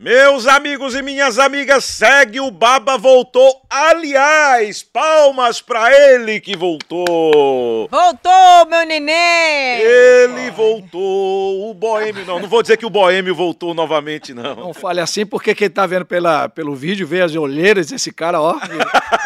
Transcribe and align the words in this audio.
Meus 0.00 0.46
amigos 0.46 0.94
e 0.94 1.02
minhas 1.02 1.40
amigas, 1.40 1.84
segue 1.84 2.38
o 2.38 2.52
Baba 2.52 2.96
voltou. 2.96 3.52
Aliás, 3.68 4.80
palmas 4.80 5.60
pra 5.60 5.92
ele 5.92 6.38
que 6.40 6.56
voltou. 6.56 7.88
Voltou, 7.90 8.66
meu 8.70 8.86
neném! 8.86 9.80
Ele 9.80 10.52
voltou. 10.52 11.68
O 11.68 11.74
Boêmio, 11.74 12.24
não, 12.24 12.38
não 12.38 12.48
vou 12.48 12.62
dizer 12.62 12.76
que 12.76 12.86
o 12.86 12.90
Boêmio 12.90 13.34
voltou 13.34 13.74
novamente, 13.74 14.32
não. 14.32 14.54
Não 14.54 14.72
fale 14.72 15.00
assim, 15.00 15.26
porque 15.26 15.52
quem 15.52 15.68
tá 15.68 15.84
vendo 15.84 16.04
pela, 16.04 16.48
pelo 16.48 16.76
vídeo 16.76 17.04
vê 17.04 17.20
as 17.22 17.34
olheiras 17.34 17.88
desse 17.88 18.12
cara, 18.12 18.40
ó. 18.40 18.56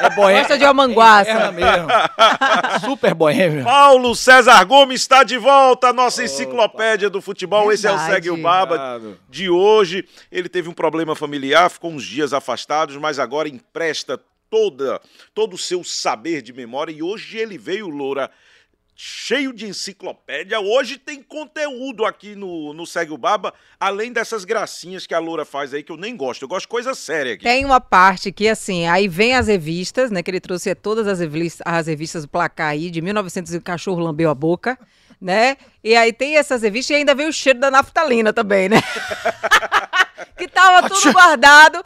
É 0.01 0.09
boêmio. 0.09 0.39
Gosta 0.41 0.57
de 0.57 0.65
amanguaça. 0.65 1.31
É 1.31 1.53
mesmo. 1.53 1.89
Super 2.87 3.13
boêmio. 3.13 3.63
Paulo 3.63 4.17
César 4.17 4.65
Gomes 4.65 5.03
está 5.03 5.23
de 5.23 5.37
volta, 5.37 5.93
nossa 5.93 6.25
enciclopédia 6.25 7.11
do 7.11 7.21
futebol. 7.21 7.71
Esse 7.71 7.87
é 7.87 7.91
o 7.91 7.93
Verdade. 7.93 8.15
Segue 8.15 8.31
o 8.31 8.39
Baba 8.39 8.75
Obrigado. 8.75 9.19
de 9.29 9.51
hoje. 9.51 10.09
Ele 10.31 10.49
teve 10.49 10.62
um 10.69 10.75
problema 10.75 11.15
familiar, 11.15 11.71
ficou 11.71 11.91
uns 11.91 12.05
dias 12.05 12.33
afastados, 12.33 12.97
mas 12.97 13.19
agora 13.19 13.49
empresta 13.49 14.21
toda 14.51 15.01
todo 15.35 15.55
o 15.55 15.59
seu 15.59 15.83
saber 15.83 16.43
de 16.43 16.53
memória 16.53 16.93
e 16.93 17.03
hoje 17.03 17.39
ele 17.39 17.57
veio, 17.57 17.89
Loura, 17.89 18.31
cheio 18.95 19.53
de 19.53 19.67
enciclopédia. 19.67 20.61
Hoje 20.61 20.99
tem 20.99 21.23
conteúdo 21.23 22.05
aqui 22.05 22.37
no, 22.37 22.73
no 22.73 22.87
Segue 22.87 23.13
o 23.13 23.19
Baba, 23.19 23.53
além 23.81 24.13
dessas 24.13 24.45
gracinhas 24.45 25.07
que 25.07 25.15
a 25.15 25.19
Loura 25.19 25.45
faz 25.45 25.73
aí, 25.73 25.83
que 25.83 25.91
eu 25.91 25.97
nem 25.97 26.17
gosto. 26.17 26.43
Eu 26.43 26.49
gosto 26.49 26.67
de 26.67 26.69
coisa 26.69 26.95
séria 26.95 27.35
aqui. 27.35 27.45
Tem 27.45 27.65
uma 27.65 27.81
parte 27.81 28.31
que, 28.31 28.49
assim, 28.49 28.87
aí 28.87 29.09
vem 29.09 29.35
as 29.35 29.49
revistas, 29.49 30.11
né? 30.11 30.23
Que 30.23 30.31
ele 30.31 30.41
trouxe 30.41 30.75
todas 30.75 31.09
as 31.09 31.19
revistas, 31.21 31.63
as 31.67 31.87
revistas 31.87 32.23
do 32.23 32.29
placar 32.29 32.69
aí, 32.69 32.91
de 32.91 33.01
1900 33.01 33.55
e 33.55 33.57
o 33.57 33.63
cachorro 33.63 34.01
lambeu 34.01 34.31
a 34.31 34.35
boca, 34.35 34.79
né? 35.21 35.57
E 35.83 35.97
aí 35.97 36.13
tem 36.13 36.37
essas 36.37 36.63
revistas 36.63 36.91
e 36.91 36.99
ainda 36.99 37.15
vem 37.15 37.27
o 37.27 37.33
cheiro 37.33 37.59
da 37.59 37.71
naftalina 37.71 38.33
também, 38.33 38.69
né? 38.69 38.81
que 40.37 40.49
tava 40.49 40.89
tudo 40.89 41.13
guardado. 41.13 41.83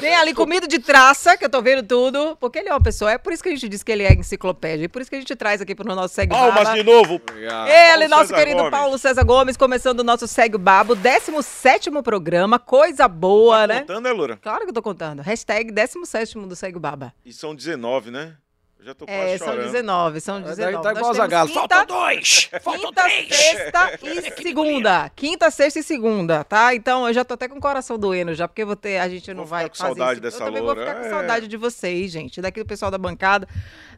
Tem 0.00 0.14
ali 0.14 0.34
comida 0.34 0.66
de 0.66 0.78
traça, 0.78 1.36
que 1.36 1.44
eu 1.44 1.50
tô 1.50 1.60
vendo 1.62 1.82
tudo. 1.86 2.36
Porque 2.40 2.58
ele 2.58 2.68
é 2.68 2.72
uma 2.72 2.80
pessoa, 2.80 3.12
é 3.12 3.18
por 3.18 3.32
isso 3.32 3.42
que 3.42 3.48
a 3.48 3.52
gente 3.52 3.68
diz 3.68 3.82
que 3.82 3.92
ele 3.92 4.04
é 4.04 4.12
enciclopédia. 4.12 4.84
E 4.84 4.88
por 4.88 5.02
isso 5.02 5.10
que 5.10 5.16
a 5.16 5.20
gente 5.20 5.34
traz 5.36 5.60
aqui 5.60 5.74
pro 5.74 5.94
nosso 5.94 6.14
Segue 6.14 6.32
Palmas 6.32 6.64
Baba. 6.64 6.76
de 6.76 6.82
novo. 6.82 7.20
Ele, 7.30 8.08
Paulo 8.08 8.08
nosso 8.08 8.28
César 8.28 8.34
querido 8.36 8.58
Gomes. 8.58 8.70
Paulo 8.70 8.98
César 8.98 9.24
Gomes, 9.24 9.56
começando 9.56 10.00
o 10.00 10.04
nosso 10.04 10.26
Segue 10.26 10.58
Babo, 10.58 10.94
17 10.94 11.90
programa, 12.02 12.58
coisa 12.58 13.06
boa, 13.08 13.66
né? 13.66 13.80
Contando, 13.80 14.04
né, 14.04 14.12
Loura? 14.12 14.36
Claro 14.36 14.64
que 14.64 14.70
eu 14.70 14.74
tô 14.74 14.82
contando. 14.82 15.20
Hashtag 15.22 15.70
17 15.72 16.38
do 16.46 16.56
Segue 16.56 16.78
Baba. 16.78 17.12
E 17.24 17.32
são 17.32 17.54
19, 17.54 18.10
né? 18.10 18.34
Eu 18.80 18.86
já 18.86 18.94
tô 18.94 19.04
quase 19.04 19.20
É, 19.20 19.36
são 19.38 19.48
chorando. 19.48 19.64
19, 19.66 20.20
são 20.22 20.40
19. 20.40 20.82
Tá, 20.82 20.92
igual 20.92 21.12
Zagalo. 21.14 21.48
temos 21.50 21.60
Faltam 21.68 21.80
quinta, 21.80 21.92
dois! 21.92 22.50
Faltam 22.62 22.88
quinta, 22.88 23.02
três! 23.02 23.36
sexta 23.36 23.98
e 24.02 24.22
segunda. 24.42 25.10
Quinta, 25.14 25.50
sexta 25.50 25.80
e 25.80 25.82
segunda, 25.82 26.42
tá? 26.44 26.74
Então 26.74 27.06
eu 27.06 27.12
já 27.12 27.22
tô 27.22 27.34
até 27.34 27.46
com 27.46 27.58
o 27.58 27.60
coração 27.60 27.98
doendo 27.98 28.32
já, 28.34 28.48
porque 28.48 28.64
vou 28.64 28.74
ter, 28.76 28.96
a 28.98 29.06
gente 29.08 29.28
não 29.34 29.44
Vou 29.44 29.50
vai 29.50 29.64
ficar 29.64 29.76
com 29.76 29.82
fazer 29.82 29.88
saudade 29.98 30.12
isso. 30.12 30.20
dessa 30.22 30.42
Eu 30.42 30.46
também 30.46 30.62
loura. 30.62 30.80
vou 30.80 30.86
ficar 30.88 30.98
com 30.98 31.06
É. 31.06 31.10
saudade 31.10 31.46
de 31.46 31.56
vocês, 31.58 32.10
gente. 32.10 32.40
Daqui 32.40 32.60
do 32.60 32.66
pessoal 32.66 32.90
da 32.90 32.96
bancada, 32.96 33.46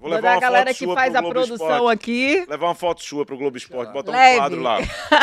Vou 0.00 0.10
da 0.10 0.16
levar 0.16 0.32
uma 0.34 0.40
galera 0.40 0.66
foto 0.70 0.78
que 0.78 0.84
sua 0.84 0.94
faz 0.96 1.10
pro 1.10 1.18
a 1.18 1.20
Globo 1.22 1.34
produção 1.34 1.68
Esporte. 1.76 1.94
aqui. 1.94 2.44
Levar 2.48 2.66
uma 2.66 2.74
foto 2.74 3.04
sua 3.04 3.24
pro 3.24 3.38
Globo 3.38 3.56
Esporte, 3.56 3.92
botar 3.92 4.10
Leve. 4.10 4.34
um 4.34 4.38
quadro 4.40 4.60
lá. 4.62 4.78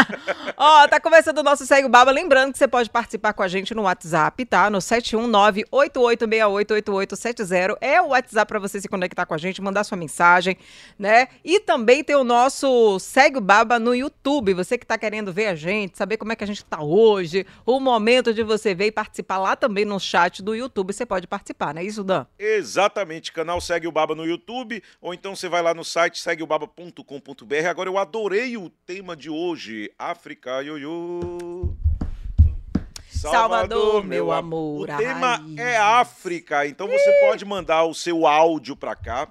Ó, 0.56 0.88
tá 0.88 1.02
começando 1.02 1.40
o 1.40 1.44
nosso 1.44 1.66
Segue 1.66 1.86
o 1.86 1.90
Baba. 1.90 2.12
Lembrando 2.12 2.54
que 2.54 2.58
você 2.58 2.68
pode 2.68 2.90
participar 2.90 3.34
com 3.34 3.44
a 3.44 3.48
gente 3.50 3.74
no 3.76 3.82
WhatsApp, 3.82 4.46
tá? 4.46 4.70
No 4.70 4.78
719-8868-8870. 4.80 7.76
É 7.82 8.02
o 8.02 8.08
WhatsApp 8.10 8.48
pra 8.48 8.60
você 8.60 8.80
se 8.80 8.88
conectar 8.88 9.26
com 9.26 9.34
a 9.34 9.38
gente, 9.38 9.49
mandar 9.60 9.84
sua 9.84 9.98
mensagem, 9.98 10.56
né? 10.98 11.28
E 11.44 11.60
também 11.60 12.04
tem 12.04 12.16
o 12.16 12.24
nosso 12.24 13.00
Segue 13.00 13.38
o 13.38 13.42
Baba 13.42 13.80
no 13.80 13.96
YouTube. 13.96 14.54
Você 14.54 14.78
que 14.78 14.86
tá 14.86 14.98
querendo 14.98 15.34
ver 15.34 15.48
a 15.48 15.56
gente, 15.56 15.98
saber 15.98 16.18
como 16.18 16.32
é 16.32 16.36
que 16.36 16.44
a 16.44 16.48
gente 16.48 16.64
tá 16.64 16.82
hoje, 16.82 17.46
o 17.66 17.80
momento 17.80 18.34
de 18.34 18.44
você 18.44 18.76
ver 18.76 18.88
e 18.88 18.92
participar 18.92 19.38
lá 19.38 19.56
também 19.56 19.86
no 19.86 20.00
chat 20.00 20.44
do 20.44 20.54
YouTube, 20.56 20.94
você 20.94 21.06
pode 21.06 21.26
participar, 21.28 21.74
não 21.74 21.82
é 21.82 21.86
isso, 21.86 22.04
Dan? 22.04 22.26
Exatamente, 22.38 23.32
canal 23.32 23.60
Segue 23.60 23.88
o 23.88 23.92
Baba 23.92 24.14
no 24.14 24.26
YouTube, 24.26 24.84
ou 25.02 25.14
então 25.14 25.36
você 25.36 25.50
vai 25.50 25.62
lá 25.62 25.74
no 25.74 25.84
site 25.84 26.20
segueobaba.com.br. 26.20 27.68
Agora 27.70 27.90
eu 27.90 27.98
adorei 27.98 28.58
o 28.58 28.70
tema 28.70 29.16
de 29.16 29.30
hoje, 29.30 29.92
África, 29.98 30.62
ioiô. 30.62 31.74
Salvador, 33.10 34.04
meu 34.06 34.32
amor, 34.32 34.84
O 34.84 34.98
tema 34.98 35.38
raiz. 35.38 35.58
é 35.58 35.78
África, 35.78 36.66
então 36.66 36.88
você 36.88 37.12
pode 37.28 37.44
mandar 37.44 37.84
o 37.84 37.94
seu 37.94 38.26
áudio 38.26 38.76
pra 38.76 38.96
cá 38.96 39.28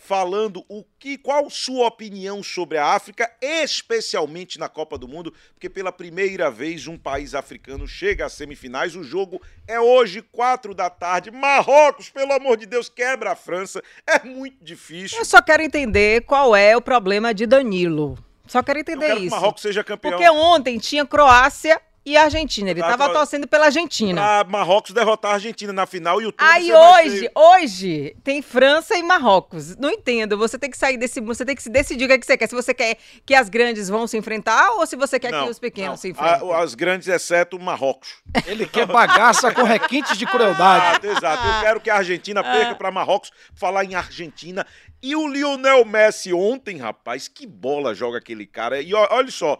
falando 0.00 0.64
o 0.66 0.82
que, 0.98 1.18
qual 1.18 1.50
sua 1.50 1.86
opinião 1.86 2.42
sobre 2.42 2.78
a 2.78 2.86
África, 2.86 3.30
especialmente 3.40 4.58
na 4.58 4.66
Copa 4.66 4.96
do 4.96 5.06
Mundo, 5.06 5.32
porque 5.52 5.68
pela 5.68 5.92
primeira 5.92 6.50
vez 6.50 6.86
um 6.86 6.96
país 6.96 7.34
africano 7.34 7.86
chega 7.86 8.24
às 8.24 8.32
semifinais. 8.32 8.96
O 8.96 9.04
jogo 9.04 9.40
é 9.68 9.78
hoje, 9.78 10.22
quatro 10.22 10.74
da 10.74 10.88
tarde. 10.88 11.30
Marrocos, 11.30 12.08
pelo 12.08 12.32
amor 12.32 12.56
de 12.56 12.64
Deus, 12.64 12.88
quebra 12.88 13.32
a 13.32 13.36
França. 13.36 13.82
É 14.06 14.24
muito 14.24 14.64
difícil. 14.64 15.18
Eu 15.18 15.24
só 15.24 15.42
quero 15.42 15.62
entender 15.62 16.22
qual 16.22 16.56
é 16.56 16.74
o 16.74 16.80
problema 16.80 17.34
de 17.34 17.46
Danilo. 17.46 18.18
Só 18.46 18.62
quero 18.62 18.78
Eu 18.78 18.80
entender 18.80 19.06
quero 19.06 19.16
que 19.18 19.24
o 19.24 19.26
isso. 19.26 19.36
Marrocos 19.36 19.62
seja 19.62 19.84
campeão. 19.84 20.12
Porque 20.12 20.28
ontem 20.30 20.78
tinha 20.78 21.06
Croácia 21.06 21.80
e 22.04 22.16
Argentina. 22.16 22.70
Ele 22.70 22.80
tava 22.80 23.08
tá. 23.08 23.12
torcendo 23.14 23.46
pela 23.46 23.66
Argentina. 23.66 24.20
Pra 24.20 24.44
Marrocos 24.50 24.92
derrotar 24.92 25.32
a 25.32 25.34
Argentina 25.34 25.72
na 25.72 25.86
final 25.86 26.20
e 26.20 26.26
o 26.26 26.32
tudo 26.32 26.46
Aí 26.48 26.72
hoje, 26.72 27.18
ser- 27.20 27.32
hoje, 27.34 28.16
tem 28.24 28.40
França 28.42 28.96
e 28.96 29.02
Marrocos. 29.02 29.76
Não 29.76 29.90
entendo. 29.90 30.36
Você 30.38 30.58
tem 30.58 30.70
que 30.70 30.78
sair 30.78 30.96
desse. 30.96 31.20
Você 31.20 31.44
tem 31.44 31.54
que 31.54 31.62
se 31.62 31.68
decidir 31.70 32.04
o 32.04 32.08
que, 32.08 32.14
é 32.14 32.18
que 32.18 32.26
você 32.26 32.36
quer. 32.38 32.48
Se 32.48 32.54
você 32.54 32.72
quer 32.74 32.96
que 33.26 33.34
as 33.34 33.48
grandes 33.48 33.88
vão 33.88 34.06
se 34.06 34.16
enfrentar 34.16 34.70
ou 34.72 34.86
se 34.86 34.96
você 34.96 35.18
quer 35.20 35.30
Não, 35.30 35.44
que 35.44 35.50
os 35.50 35.58
pequenos 35.58 35.90
não. 35.90 35.96
se 35.98 36.08
enfrentem. 36.08 36.52
A- 36.52 36.58
as 36.62 36.74
grandes, 36.74 37.06
exceto 37.08 37.56
o 37.56 37.60
Marrocos. 37.62 38.14
Ele 38.46 38.66
quer 38.66 38.86
bagaça 38.86 39.52
com 39.52 39.62
requintes 39.62 40.16
de 40.16 40.26
crueldade. 40.26 41.06
Exato, 41.06 41.18
exato. 41.18 41.46
Eu 41.48 41.60
quero 41.60 41.80
que 41.80 41.90
a 41.90 41.96
Argentina 41.96 42.42
perca 42.42 42.74
para 42.74 42.90
Marrocos. 42.90 43.30
Falar 43.54 43.84
em 43.84 43.94
Argentina. 43.94 44.66
E 45.02 45.16
o 45.16 45.26
Lionel 45.26 45.82
Messi 45.84 46.30
ontem, 46.32 46.76
rapaz, 46.76 47.26
que 47.26 47.46
bola 47.46 47.94
joga 47.94 48.18
aquele 48.18 48.46
cara. 48.46 48.82
E 48.82 48.92
olha 48.92 49.30
só, 49.30 49.58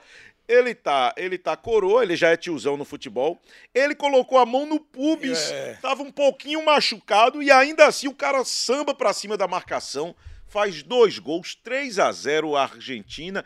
ele 0.51 0.75
tá, 0.75 1.15
ele 1.17 1.39
tá 1.39 1.57
coroa, 1.57 2.03
ele 2.03 2.17
já 2.17 2.31
é 2.31 2.37
tiozão 2.37 2.77
no 2.77 2.85
futebol. 2.85 3.41
Ele 3.73 3.95
colocou 3.95 4.37
a 4.37 4.45
mão 4.45 4.67
no 4.67 4.81
pubis, 4.81 5.53
tava 5.81 6.03
um 6.03 6.11
pouquinho 6.11 6.65
machucado 6.65 7.41
e 7.41 7.51
ainda 7.53 7.87
assim 7.87 8.09
o 8.09 8.15
cara 8.15 8.45
samba 8.45 8.93
pra 8.93 9.13
cima 9.13 9.37
da 9.37 9.47
marcação, 9.47 10.15
faz 10.49 10.83
dois 10.83 11.21
gols, 11.21 11.55
3 11.55 12.01
a 12.01 12.11
0 12.11 12.57
a 12.57 12.65
Argentina. 12.65 13.45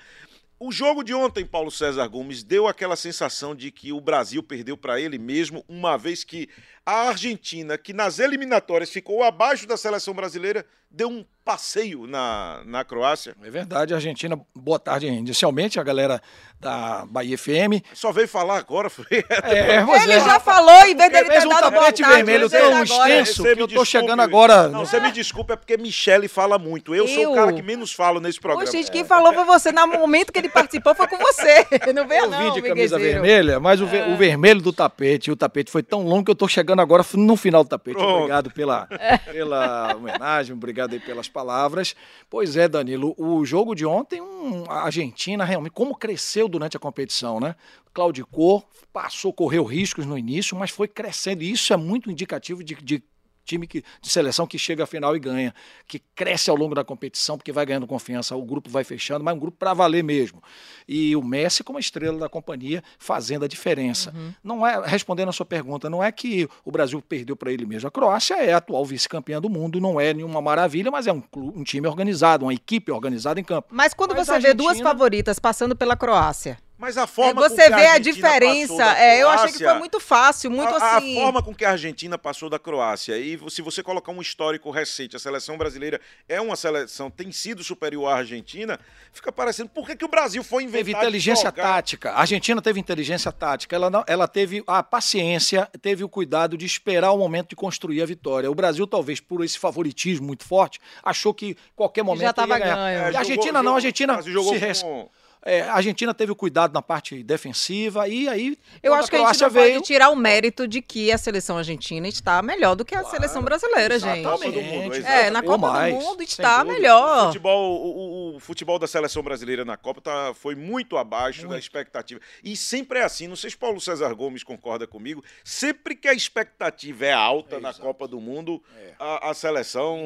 O 0.59 0.73
jogo 0.73 1.03
de 1.03 1.13
ontem, 1.13 1.45
Paulo 1.45 1.71
César 1.71 2.07
Gomes, 2.07 2.43
deu 2.43 2.67
aquela 2.67 2.97
sensação 2.97 3.55
de 3.55 3.71
que 3.71 3.93
o 3.93 4.01
Brasil 4.01 4.43
perdeu 4.43 4.79
para 4.79 4.99
ele 4.99 5.19
mesmo, 5.19 5.63
uma 5.69 5.99
vez 5.99 6.25
que 6.25 6.49
a 6.87 7.09
Argentina, 7.09 7.79
que 7.79 7.93
nas 7.93 8.19
eliminatórias 8.19 8.91
ficou 8.91 9.23
abaixo 9.23 9.67
da 9.67 9.77
seleção 9.77 10.13
brasileira, 10.15 10.65
deu 10.91 11.09
um 11.09 11.25
passeio 11.45 12.07
na, 12.07 12.63
na 12.65 12.85
Croácia. 12.85 13.35
É 13.43 13.51
verdade, 13.51 13.93
Argentina, 13.93 14.39
boa 14.55 14.79
tarde. 14.79 15.07
Inicialmente, 15.07 15.79
a 15.79 15.83
galera 15.83 16.23
da 16.59 17.05
Bahia 17.07 17.37
FM. 17.37 17.83
Só 17.93 18.11
veio 18.13 18.27
falar 18.29 18.57
agora, 18.57 18.89
foi. 18.89 19.05
É, 19.43 19.85
pois 19.85 20.03
Ele 20.05 20.13
é. 20.15 20.21
já 20.21 20.41
falou, 20.41 20.87
em 20.87 20.97
vez 20.97 21.13
dele 21.13 21.27
Fez 21.27 21.41
ter 21.43 21.47
um 21.47 21.51
dado 21.51 21.71
boa 21.71 21.83
tapete 21.83 22.01
tarde, 22.03 22.17
vermelho 22.17 22.49
tão 22.49 22.61
agora. 22.77 22.83
extenso 23.11 23.43
Você 23.43 23.55
que 23.57 23.61
eu 23.63 23.69
tô 23.69 23.75
desculpe. 23.83 23.91
chegando 23.91 24.21
agora. 24.23 24.69
Não, 24.69 24.87
você 24.87 24.99
me 25.01 25.13
desculpa, 25.13 25.53
é 25.53 25.57
porque 25.57 25.77
Michele 25.77 26.29
fala 26.29 26.59
muito. 26.59 26.95
Eu, 26.95 27.07
sou 27.07 27.23
Eu? 27.25 27.33
o 27.33 27.35
cara 27.35 27.53
que 27.53 27.61
menos 27.63 27.93
falo 27.93 28.21
nesse 28.21 28.41
programa. 28.41 28.67
Ô, 28.67 28.73
gente, 28.73 28.91
quem 28.91 29.05
falou 29.05 29.35
foi 29.35 29.45
você. 29.45 29.71
No 29.73 29.87
momento 29.87 30.33
que 30.33 30.39
ele 30.39 30.49
participou 30.49 30.95
foi 30.95 31.07
com 31.09 31.19
você. 31.19 31.67
Não 31.95 32.07
veio 32.09 32.23
Eu 32.25 32.31
não, 32.31 32.39
vim 32.39 32.53
de 32.53 32.63
camisa 32.63 32.99
vermelha, 32.99 33.61
mas 33.61 33.81
o, 33.83 33.87
ve- 33.87 34.03
o 34.05 34.17
vermelho 34.17 34.63
do 34.63 34.73
tapete, 34.73 35.31
o 35.31 35.37
tapete 35.37 35.71
foi 35.71 35.83
tão 35.83 36.03
longo 36.07 36.25
que 36.25 36.31
eu 36.31 36.35
tô 36.35 36.49
chegando 36.49 36.74
agora 36.81 37.05
no 37.15 37.37
final 37.37 37.65
do 37.65 37.71
tapete. 37.71 37.97
Pronto. 37.97 38.17
Obrigado 38.17 38.51
pela, 38.51 38.89
pela 39.31 39.97
homenagem, 39.97 40.55
obrigado 40.55 40.93
aí 40.95 41.01
pelas 41.01 41.29
palavras. 41.29 41.95
Pois 42.29 42.57
é, 42.57 42.69
Danilo, 42.69 43.15
o 43.19 43.45
jogo 43.45 43.75
de 43.75 43.85
ontem, 43.85 44.21
um, 44.21 44.65
a 44.69 44.85
Argentina 44.85 45.45
realmente, 45.45 45.73
como 45.73 45.97
cresceu 45.97 46.49
durante 46.49 46.77
a 46.77 46.81
competição, 46.81 47.41
né? 47.41 47.55
Claudicou, 47.93 48.65
passou, 48.93 49.33
correu 49.33 49.65
riscos 49.65 50.05
no 50.05 50.19
início, 50.19 50.57
mas 50.57 50.71
foi 50.71 50.89
crescendo. 50.89 51.43
E 51.43 51.51
isso 51.51 51.73
é 51.73 51.77
muito 51.77 52.11
indicativo 52.11 52.63
de, 52.63 52.75
de 52.75 53.03
time 53.45 53.67
que, 53.67 53.85
de 54.01 54.09
seleção 54.09 54.47
que 54.47 54.59
chega 54.59 54.85
à 54.85 54.87
final 54.87 55.15
e 55.15 55.19
ganha, 55.19 55.55
que 55.87 56.01
cresce 56.15 56.51
ao 56.51 56.57
longo 56.57 56.75
da 56.75 56.83
competição, 56.85 57.37
porque 57.37 57.53
vai 57.53 57.65
ganhando 57.67 57.87
confiança, 57.87 58.35
o 58.35 58.43
grupo 58.43 58.71
vai 58.71 58.85
fechando, 58.85 59.25
mas 59.25 59.35
um 59.35 59.39
grupo 59.39 59.57
para 59.59 59.75
valer 59.75 60.03
mesmo. 60.03 60.43
E 60.89 61.15
o 61.15 61.23
Messi 61.23 61.63
como 61.63 61.79
a 61.79 61.81
estrela 61.81 62.19
da 62.19 62.29
companhia 62.29 62.83
fazendo 62.99 63.45
a 63.45 63.49
diferença. 63.49 64.13
Não 64.43 64.67
é 64.67 64.81
respondendo 64.87 65.29
a 65.29 65.33
sua 65.33 65.47
pergunta, 65.47 65.89
não 65.91 66.03
é 66.03 66.11
que 66.11 66.49
o 66.65 66.71
Brasil 66.71 67.01
perdeu 67.03 67.37
para 67.37 67.53
ele 67.53 67.67
mesmo. 67.67 67.87
A 67.89 67.91
Croácia 67.91 68.35
é 68.35 68.53
a 68.53 68.57
atual 68.57 68.85
vice-campeã 68.85 69.41
do 69.41 69.51
mundo, 69.51 69.81
não 69.81 70.01
é 70.01 70.13
nenhuma 70.15 70.41
maravilha, 70.41 70.91
mas 70.91 71.07
é 71.07 71.13
um, 71.13 71.23
um 71.37 71.63
time 71.65 71.87
organizado, 71.87 72.45
uma 72.45 72.55
equipe 72.55 72.91
organizada 72.91 73.39
em 73.41 73.45
campo. 73.45 73.69
Mas 73.71 73.93
quando 73.93 74.15
Mas 74.15 74.27
você 74.27 74.33
a 74.33 74.39
vê 74.39 74.55
duas 74.55 74.69
Argentina- 74.71 74.91
favoritas 74.91 75.39
passando 75.39 75.77
pela 75.77 75.97
Croácia, 75.97 76.59
Mas 76.77 76.99
a 76.99 77.03
É, 77.03 77.07
forma 77.07 77.41
com 77.41 77.49
você 77.49 77.63
que 77.63 77.69
vê 77.77 77.87
a 77.87 77.93
Argentina 77.93 78.15
diferença. 78.15 78.67
passou 78.75 78.79
da 78.79 78.99
É, 78.99 79.23
eu 79.23 79.29
achei 79.29 79.47
que 79.47 79.53
foi 79.53 79.59
Croácia- 79.61 79.79
muito 79.79 80.01
fácil, 80.01 80.51
muito 80.51 80.75
a, 80.75 80.97
assim. 80.97 81.17
A 81.19 81.21
forma 81.23 81.43
com 81.43 81.55
que 81.55 81.65
a 81.65 81.71
Argentina 81.71 82.19
passou 82.19 82.51
da 82.51 82.59
Croácia, 82.59 83.17
e 83.17 83.39
se 83.49 83.63
você 83.63 83.81
colocar 83.83 84.11
um 84.11 84.21
histórico 84.21 84.71
recente, 84.73 85.15
a 85.15 85.19
seleção 85.21 85.57
brasileira 85.57 86.01
é 86.29 86.41
uma 86.41 86.57
seleção, 86.57 87.11
tem 87.11 87.31
sido 87.31 87.63
superior 87.63 88.09
à 88.09 88.17
Argentina, 88.17 88.79
fica 89.13 89.31
parecendo, 89.31 89.69
por 89.69 89.87
que, 89.87 89.95
que 89.95 90.05
o 90.05 90.09
Brasil 90.09 90.43
foi 90.43 90.65
inventar 90.65 90.85
Teve 90.85 90.93
inteligência 90.99 91.45
jogar? 91.49 91.63
tática. 91.63 92.11
A 92.11 92.21
Argentina 92.21 92.61
teve 92.61 92.81
inteligência 92.81 93.31
tática. 93.31 93.77
Ela, 93.77 93.89
não- 93.89 94.05
ela 94.09 94.27
teve 94.27 94.63
a 94.67 94.83
paciência, 94.83 95.69
teve 95.81 96.03
o 96.03 96.09
cuidado 96.09 96.57
de 96.59 96.67
esperar 96.67 97.13
o 97.13 97.19
momento 97.19 97.51
de 97.51 97.57
construir 97.57 98.03
a 98.03 98.07
vitória. 98.07 98.51
O 98.51 98.55
Brasil, 98.55 98.85
talvez 98.87 99.21
por 99.21 99.45
esse 99.45 99.59
favoritismo 99.59 100.27
muito 100.27 100.45
forte, 100.45 100.81
achou 101.05 101.33
que 101.33 101.57
qualquer 101.77 102.03
momento 102.03 102.23
já 102.27 102.33
tava 102.33 102.55
ia 102.55 102.59
ganhar. 102.59 102.75
ganho. 102.75 102.87
É, 102.89 102.91
E 102.91 103.01
a 103.01 103.05
jogou- 103.07 103.19
Argentina 103.21 103.53
não, 103.53 103.63
jogou- 103.63 103.73
a 103.73 103.77
Argentina 103.77 104.23
se 104.23 104.57
res- 104.59 104.83
com- 104.83 105.09
É, 105.47 105.61
a 105.63 105.75
Argentina 105.75 106.15
teve 106.15 106.33
o 106.33 106.35
cuidado 106.37 106.73
na 106.73 106.81
parte 106.81 107.23
defensiva 107.23 108.09
e 108.09 108.27
aí 108.29 108.59
Eu 108.83 108.95
acho 108.95 109.11
que 109.11 109.17
a 109.17 109.27
gente 109.31 109.43
não 109.43 109.51
veio, 109.51 109.75
pode 109.75 109.87
tirar 109.87 110.09
o 110.09 110.17
mérito 110.17 110.67
de 110.67 110.81
que 110.81 111.13
a 111.13 111.19
seleção 111.19 111.59
argentina 111.59 112.09
está 112.09 112.41
melhor 112.41 112.75
do 112.75 112.85
que 112.85 112.95
a 112.95 113.05
seleção 113.05 113.43
brasileira, 113.43 113.99
gente. 113.99 114.25
Copa 114.25 114.51
do 114.51 114.63
Mundo, 114.63 114.95
É, 114.95 114.99
na 114.99 115.41
exatamente. 115.41 115.45
Copa 115.47 115.69
mais, 115.73 115.95
do 115.95 116.01
Mundo 116.01 116.23
está 116.23 116.59
dúvida. 116.63 116.73
O 116.73 116.81
melhor. 116.81 117.27
futebol, 117.27 117.77
o, 117.77 117.89
o- 118.33 118.37
o 118.37 118.41
futebol 118.41 118.79
da 118.79 118.87
seleção 118.87 119.23
brasileira 119.23 119.65
na 119.67 119.77
Copa 119.77 120.01
tá- 120.01 120.33
foi 120.35 120.55
muito 120.55 120.97
abaixo 120.97 121.47
da 121.47 121.59
expectativa. 121.59 122.21
E 122.43 122.57
sempre 122.57 123.01
é 123.01 123.05
assim, 123.05 123.29
não 123.29 123.37
sei 123.37 123.51
se 123.51 123.57
Paulo 123.57 123.81
César 123.81 124.15
Gomes 124.15 124.43
concorda 124.43 124.87
comigo, 124.87 125.23
sempre 125.45 125.95
que 125.95 126.09
a 126.09 126.15
expectativa 126.15 127.05
é 127.05 127.13
alta 127.13 127.61
na 127.61 127.75
Copa 127.75 128.09
do 128.09 128.19
Mundo, 128.21 128.63
a, 128.99 129.31
a 129.31 129.35
seleção 129.35 129.99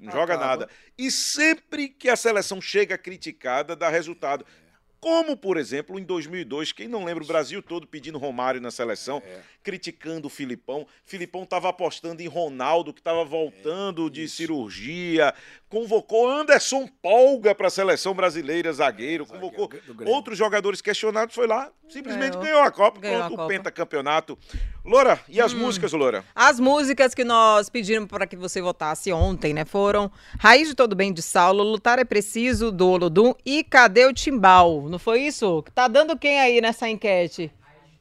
não 0.00 0.12
joga 0.12 0.34
Acaba. 0.34 0.46
nada. 0.46 0.68
E 0.98 1.10
sempre 1.10 1.88
que 1.88 2.08
a 2.10 2.16
seleção 2.16 2.60
chega 2.60 2.98
criticada, 2.98 3.74
dá 3.74 3.88
resultado. 3.88 4.44
Como, 5.02 5.36
por 5.36 5.56
exemplo, 5.56 5.98
em 5.98 6.04
2002, 6.04 6.70
quem 6.70 6.86
não 6.86 7.04
lembra 7.04 7.24
o 7.24 7.26
Brasil 7.26 7.60
todo 7.60 7.88
pedindo 7.88 8.18
Romário 8.20 8.60
na 8.60 8.70
seleção, 8.70 9.20
criticando 9.60 10.28
o 10.28 10.30
Filipão. 10.30 10.86
Filipão 11.04 11.42
estava 11.42 11.68
apostando 11.68 12.22
em 12.22 12.28
Ronaldo, 12.28 12.92
que 12.94 13.00
estava 13.00 13.24
voltando 13.24 14.08
de 14.08 14.28
cirurgia, 14.28 15.34
convocou 15.68 16.30
Anderson 16.30 16.86
Polga 17.02 17.52
para 17.52 17.66
a 17.66 17.70
seleção 17.70 18.14
brasileira, 18.14 18.72
zagueiro, 18.72 19.26
convocou 19.26 19.66
do 19.84 19.92
Grêmio. 19.92 20.14
outros 20.14 20.38
jogadores 20.38 20.80
questionados, 20.80 21.34
foi 21.34 21.48
lá, 21.48 21.72
simplesmente 21.88 22.34
Ganhou. 22.34 22.44
ganhou, 22.44 22.62
a 22.62 22.70
Copa, 22.70 23.00
Ganhou 23.00 23.18
pronto, 23.18 23.32
a 23.32 23.34
o 23.34 23.36
Copa. 23.38 23.48
pentacampeonato. 23.48 24.38
Loura, 24.84 25.20
e 25.28 25.40
as 25.40 25.52
músicas, 25.52 25.92
Loura? 25.92 26.24
As 26.34 26.60
músicas 26.60 27.12
que 27.12 27.24
nós 27.24 27.68
pedimos 27.68 28.08
para 28.08 28.26
que 28.26 28.36
você 28.36 28.60
votasse 28.60 29.12
ontem, 29.12 29.52
né, 29.52 29.64
foram 29.64 30.10
Raiz 30.38 30.68
de 30.68 30.74
Todo 30.74 30.94
Bem 30.94 31.12
de 31.12 31.22
Saulo, 31.22 31.64
Lutar 31.64 31.98
é 31.98 32.04
Preciso 32.04 32.70
do 32.70 32.88
Olodum 32.88 33.34
e 33.44 33.64
Cadê 33.64 34.06
o 34.06 34.12
Timbal? 34.12 34.91
Não 34.92 34.98
foi 34.98 35.22
isso? 35.22 35.64
Tá 35.74 35.88
dando 35.88 36.18
quem 36.18 36.38
aí 36.38 36.60
nessa 36.60 36.86
enquete? 36.86 37.50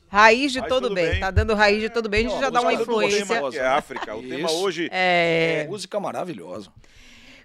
Raiz 0.10 0.52
de 0.52 0.60
Raiz 0.60 0.70
Todo 0.70 0.84
Todo 0.90 0.94
bem. 0.94 1.12
Bem. 1.12 1.20
Tá 1.22 1.32
dando 1.32 1.56
Raiz 1.56 1.80
de 1.80 1.90
Todo 1.90 2.10
Bem, 2.10 2.26
a 2.26 2.30
gente 2.30 2.42
já 2.42 2.50
dá 2.50 2.60
uma 2.60 2.74
influência. 2.74 3.26
Bolívar. 3.26 3.50
Que 3.50 3.60
é 3.60 3.66
África. 3.66 4.14
O 4.14 4.22
tema 4.22 4.52
hoje 4.52 4.90
É, 4.92 5.66
música 5.70 5.98
maravilhosa. 6.02 6.70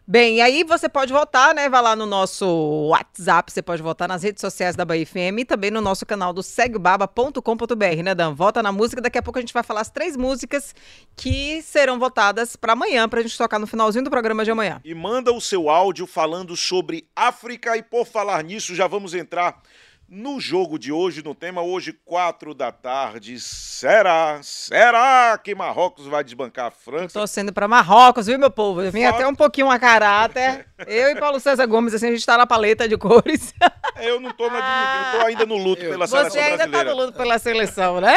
Bem, 0.08 0.40
aí 0.40 0.62
você 0.62 0.88
pode 0.88 1.12
votar, 1.12 1.52
né? 1.52 1.68
Vai 1.68 1.82
lá 1.82 1.96
no 1.96 2.06
nosso 2.06 2.46
WhatsApp, 2.90 3.50
você 3.50 3.60
pode 3.60 3.82
votar 3.82 4.06
nas 4.06 4.22
redes 4.22 4.40
sociais 4.40 4.76
da 4.76 4.84
Bahia 4.84 5.04
FM 5.04 5.40
e 5.40 5.44
também 5.44 5.68
no 5.68 5.80
nosso 5.80 6.06
canal 6.06 6.32
do 6.32 6.44
seguebaba.com.br, 6.44 8.02
né, 8.04 8.14
Dan? 8.14 8.32
Vota 8.32 8.62
na 8.62 8.70
música, 8.70 9.02
daqui 9.02 9.18
a 9.18 9.22
pouco 9.22 9.40
a 9.40 9.42
gente 9.42 9.52
vai 9.52 9.64
falar 9.64 9.80
as 9.80 9.90
três 9.90 10.16
músicas 10.16 10.72
que 11.16 11.60
serão 11.60 11.98
votadas 11.98 12.54
para 12.54 12.74
amanhã, 12.74 13.08
pra 13.08 13.20
gente 13.20 13.36
tocar 13.36 13.58
no 13.58 13.66
finalzinho 13.66 14.04
do 14.04 14.10
programa 14.10 14.44
de 14.44 14.50
amanhã. 14.52 14.80
e 14.84 14.94
manda 14.94 15.32
o 15.32 15.40
seu 15.40 15.68
áudio 15.68 16.06
falando 16.06 16.54
sobre 16.56 17.08
África. 17.16 17.76
E 17.76 17.82
por 17.82 18.06
falar 18.06 18.44
nisso, 18.44 18.76
já 18.76 18.86
vamos 18.86 19.12
entrar 19.12 19.60
no 20.08 20.40
jogo 20.40 20.78
de 20.78 20.92
hoje, 20.92 21.22
no 21.22 21.34
tema 21.34 21.62
hoje, 21.62 21.92
quatro 21.92 22.54
da 22.54 22.70
tarde. 22.70 23.38
Será? 23.40 24.38
Será 24.42 25.38
que 25.42 25.54
Marrocos 25.54 26.06
vai 26.06 26.22
desbancar 26.22 26.66
a 26.66 26.70
França? 26.70 27.18
Torcendo 27.18 27.52
para 27.52 27.66
Marrocos, 27.66 28.26
viu, 28.26 28.38
meu 28.38 28.50
povo? 28.50 28.82
Eu 28.82 28.92
vim 28.92 29.04
até 29.04 29.26
um 29.26 29.34
pouquinho 29.34 29.70
a 29.70 29.78
caráter. 29.78 30.66
Eu 30.86 31.10
e 31.10 31.16
Paulo 31.16 31.40
César 31.40 31.66
Gomes, 31.66 31.92
assim, 31.94 32.08
a 32.08 32.12
gente 32.12 32.24
tá 32.24 32.36
na 32.38 32.46
paleta 32.46 32.88
de 32.88 32.96
cores. 32.96 33.52
Eu 34.00 34.20
não 34.20 34.32
tô 34.32 34.48
na 34.48 35.12
eu 35.14 35.20
tô 35.20 35.26
ainda 35.26 35.46
no 35.46 35.56
luto 35.56 35.82
pela 35.82 36.06
Você 36.06 36.16
seleção 36.16 36.42
ainda 36.42 36.58
tá 36.58 36.66
brasileira. 36.68 36.90
no 36.90 36.96
luto 36.96 37.18
pela 37.18 37.38
seleção, 37.38 38.00
né? 38.00 38.16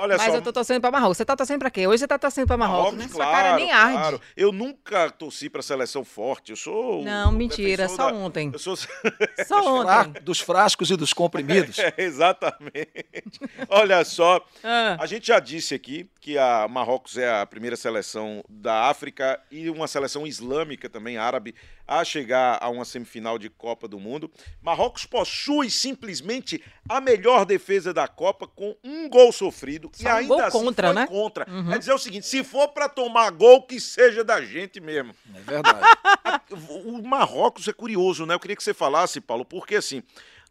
Olha 0.00 0.16
Mas 0.16 0.26
só. 0.32 0.34
eu 0.36 0.42
tô 0.42 0.52
torcendo 0.52 0.80
pra 0.80 0.90
Marrocos. 0.90 1.16
Você 1.18 1.24
tá 1.24 1.36
torcendo 1.36 1.58
pra 1.58 1.70
quê? 1.70 1.86
Hoje 1.86 1.98
você 2.00 2.08
tá 2.08 2.18
torcendo 2.18 2.46
pra 2.46 2.56
Marrocos, 2.56 2.94
né? 2.94 3.06
Sua 3.08 3.16
claro, 3.16 3.32
cara 3.32 3.56
nem 3.56 3.70
arde. 3.70 3.92
claro. 3.98 4.20
Eu 4.36 4.50
nunca 4.52 5.10
torci 5.10 5.48
pra 5.50 5.62
seleção 5.62 6.04
forte. 6.04 6.50
Eu 6.50 6.56
sou. 6.56 7.02
Não, 7.04 7.30
um 7.30 7.32
mentira, 7.32 7.88
só 7.88 8.10
da- 8.10 8.16
ontem. 8.16 8.50
Eu 8.52 8.58
sou. 8.58 8.76
Só 9.46 9.82
ontem. 9.82 10.20
dos 10.22 10.40
frascos 10.40 10.90
e 10.90 10.96
dos 10.96 11.12
comprimidos. 11.12 11.76
É, 11.80 11.94
exatamente. 11.98 13.40
Olha 13.68 14.04
só, 14.04 14.44
Ah. 14.62 14.96
a 15.00 15.06
gente 15.06 15.26
já 15.26 15.38
disse 15.40 15.74
aqui 15.74 16.08
que 16.20 16.36
a 16.36 16.68
Marrocos 16.68 17.16
é 17.16 17.40
a 17.40 17.46
primeira 17.46 17.76
seleção 17.76 18.44
da 18.48 18.88
África 18.88 19.40
e 19.50 19.70
uma 19.70 19.88
seleção 19.88 20.26
islâmica 20.26 20.88
também 20.88 21.16
árabe 21.16 21.54
a 21.88 22.04
chegar 22.04 22.58
a 22.60 22.68
uma 22.68 22.84
semifinal 22.84 23.38
de 23.38 23.48
Copa 23.48 23.88
do 23.88 23.98
Mundo. 23.98 24.30
Marrocos 24.62 25.06
possui 25.06 25.70
simplesmente 25.70 26.62
a 26.88 27.00
melhor 27.00 27.46
defesa 27.46 27.94
da 27.94 28.06
Copa 28.06 28.46
com 28.46 28.76
um 28.84 29.08
gol 29.08 29.32
sofrido 29.32 29.90
Só 29.94 30.08
e 30.08 30.12
um 30.12 30.14
ainda 30.16 30.28
gol 30.34 30.40
assim 30.44 30.64
contra, 30.64 30.86
foi 30.88 30.94
né? 30.94 31.06
contra. 31.06 31.46
É 31.74 31.78
dizer 31.78 31.94
o 31.94 31.98
seguinte, 31.98 32.26
se 32.26 32.44
for 32.44 32.68
para 32.68 32.88
tomar 32.88 33.30
gol 33.30 33.62
que 33.62 33.80
seja 33.80 34.22
da 34.22 34.42
gente 34.42 34.78
mesmo. 34.78 35.14
É 35.34 35.40
verdade. 35.40 35.80
O 36.84 37.00
Marrocos 37.02 37.66
é 37.68 37.72
curioso, 37.72 38.26
né? 38.26 38.34
Eu 38.34 38.40
queria 38.40 38.56
que 38.56 38.62
você 38.62 38.74
falasse, 38.74 39.20
Paulo, 39.20 39.44
porque 39.44 39.76
assim, 39.76 40.02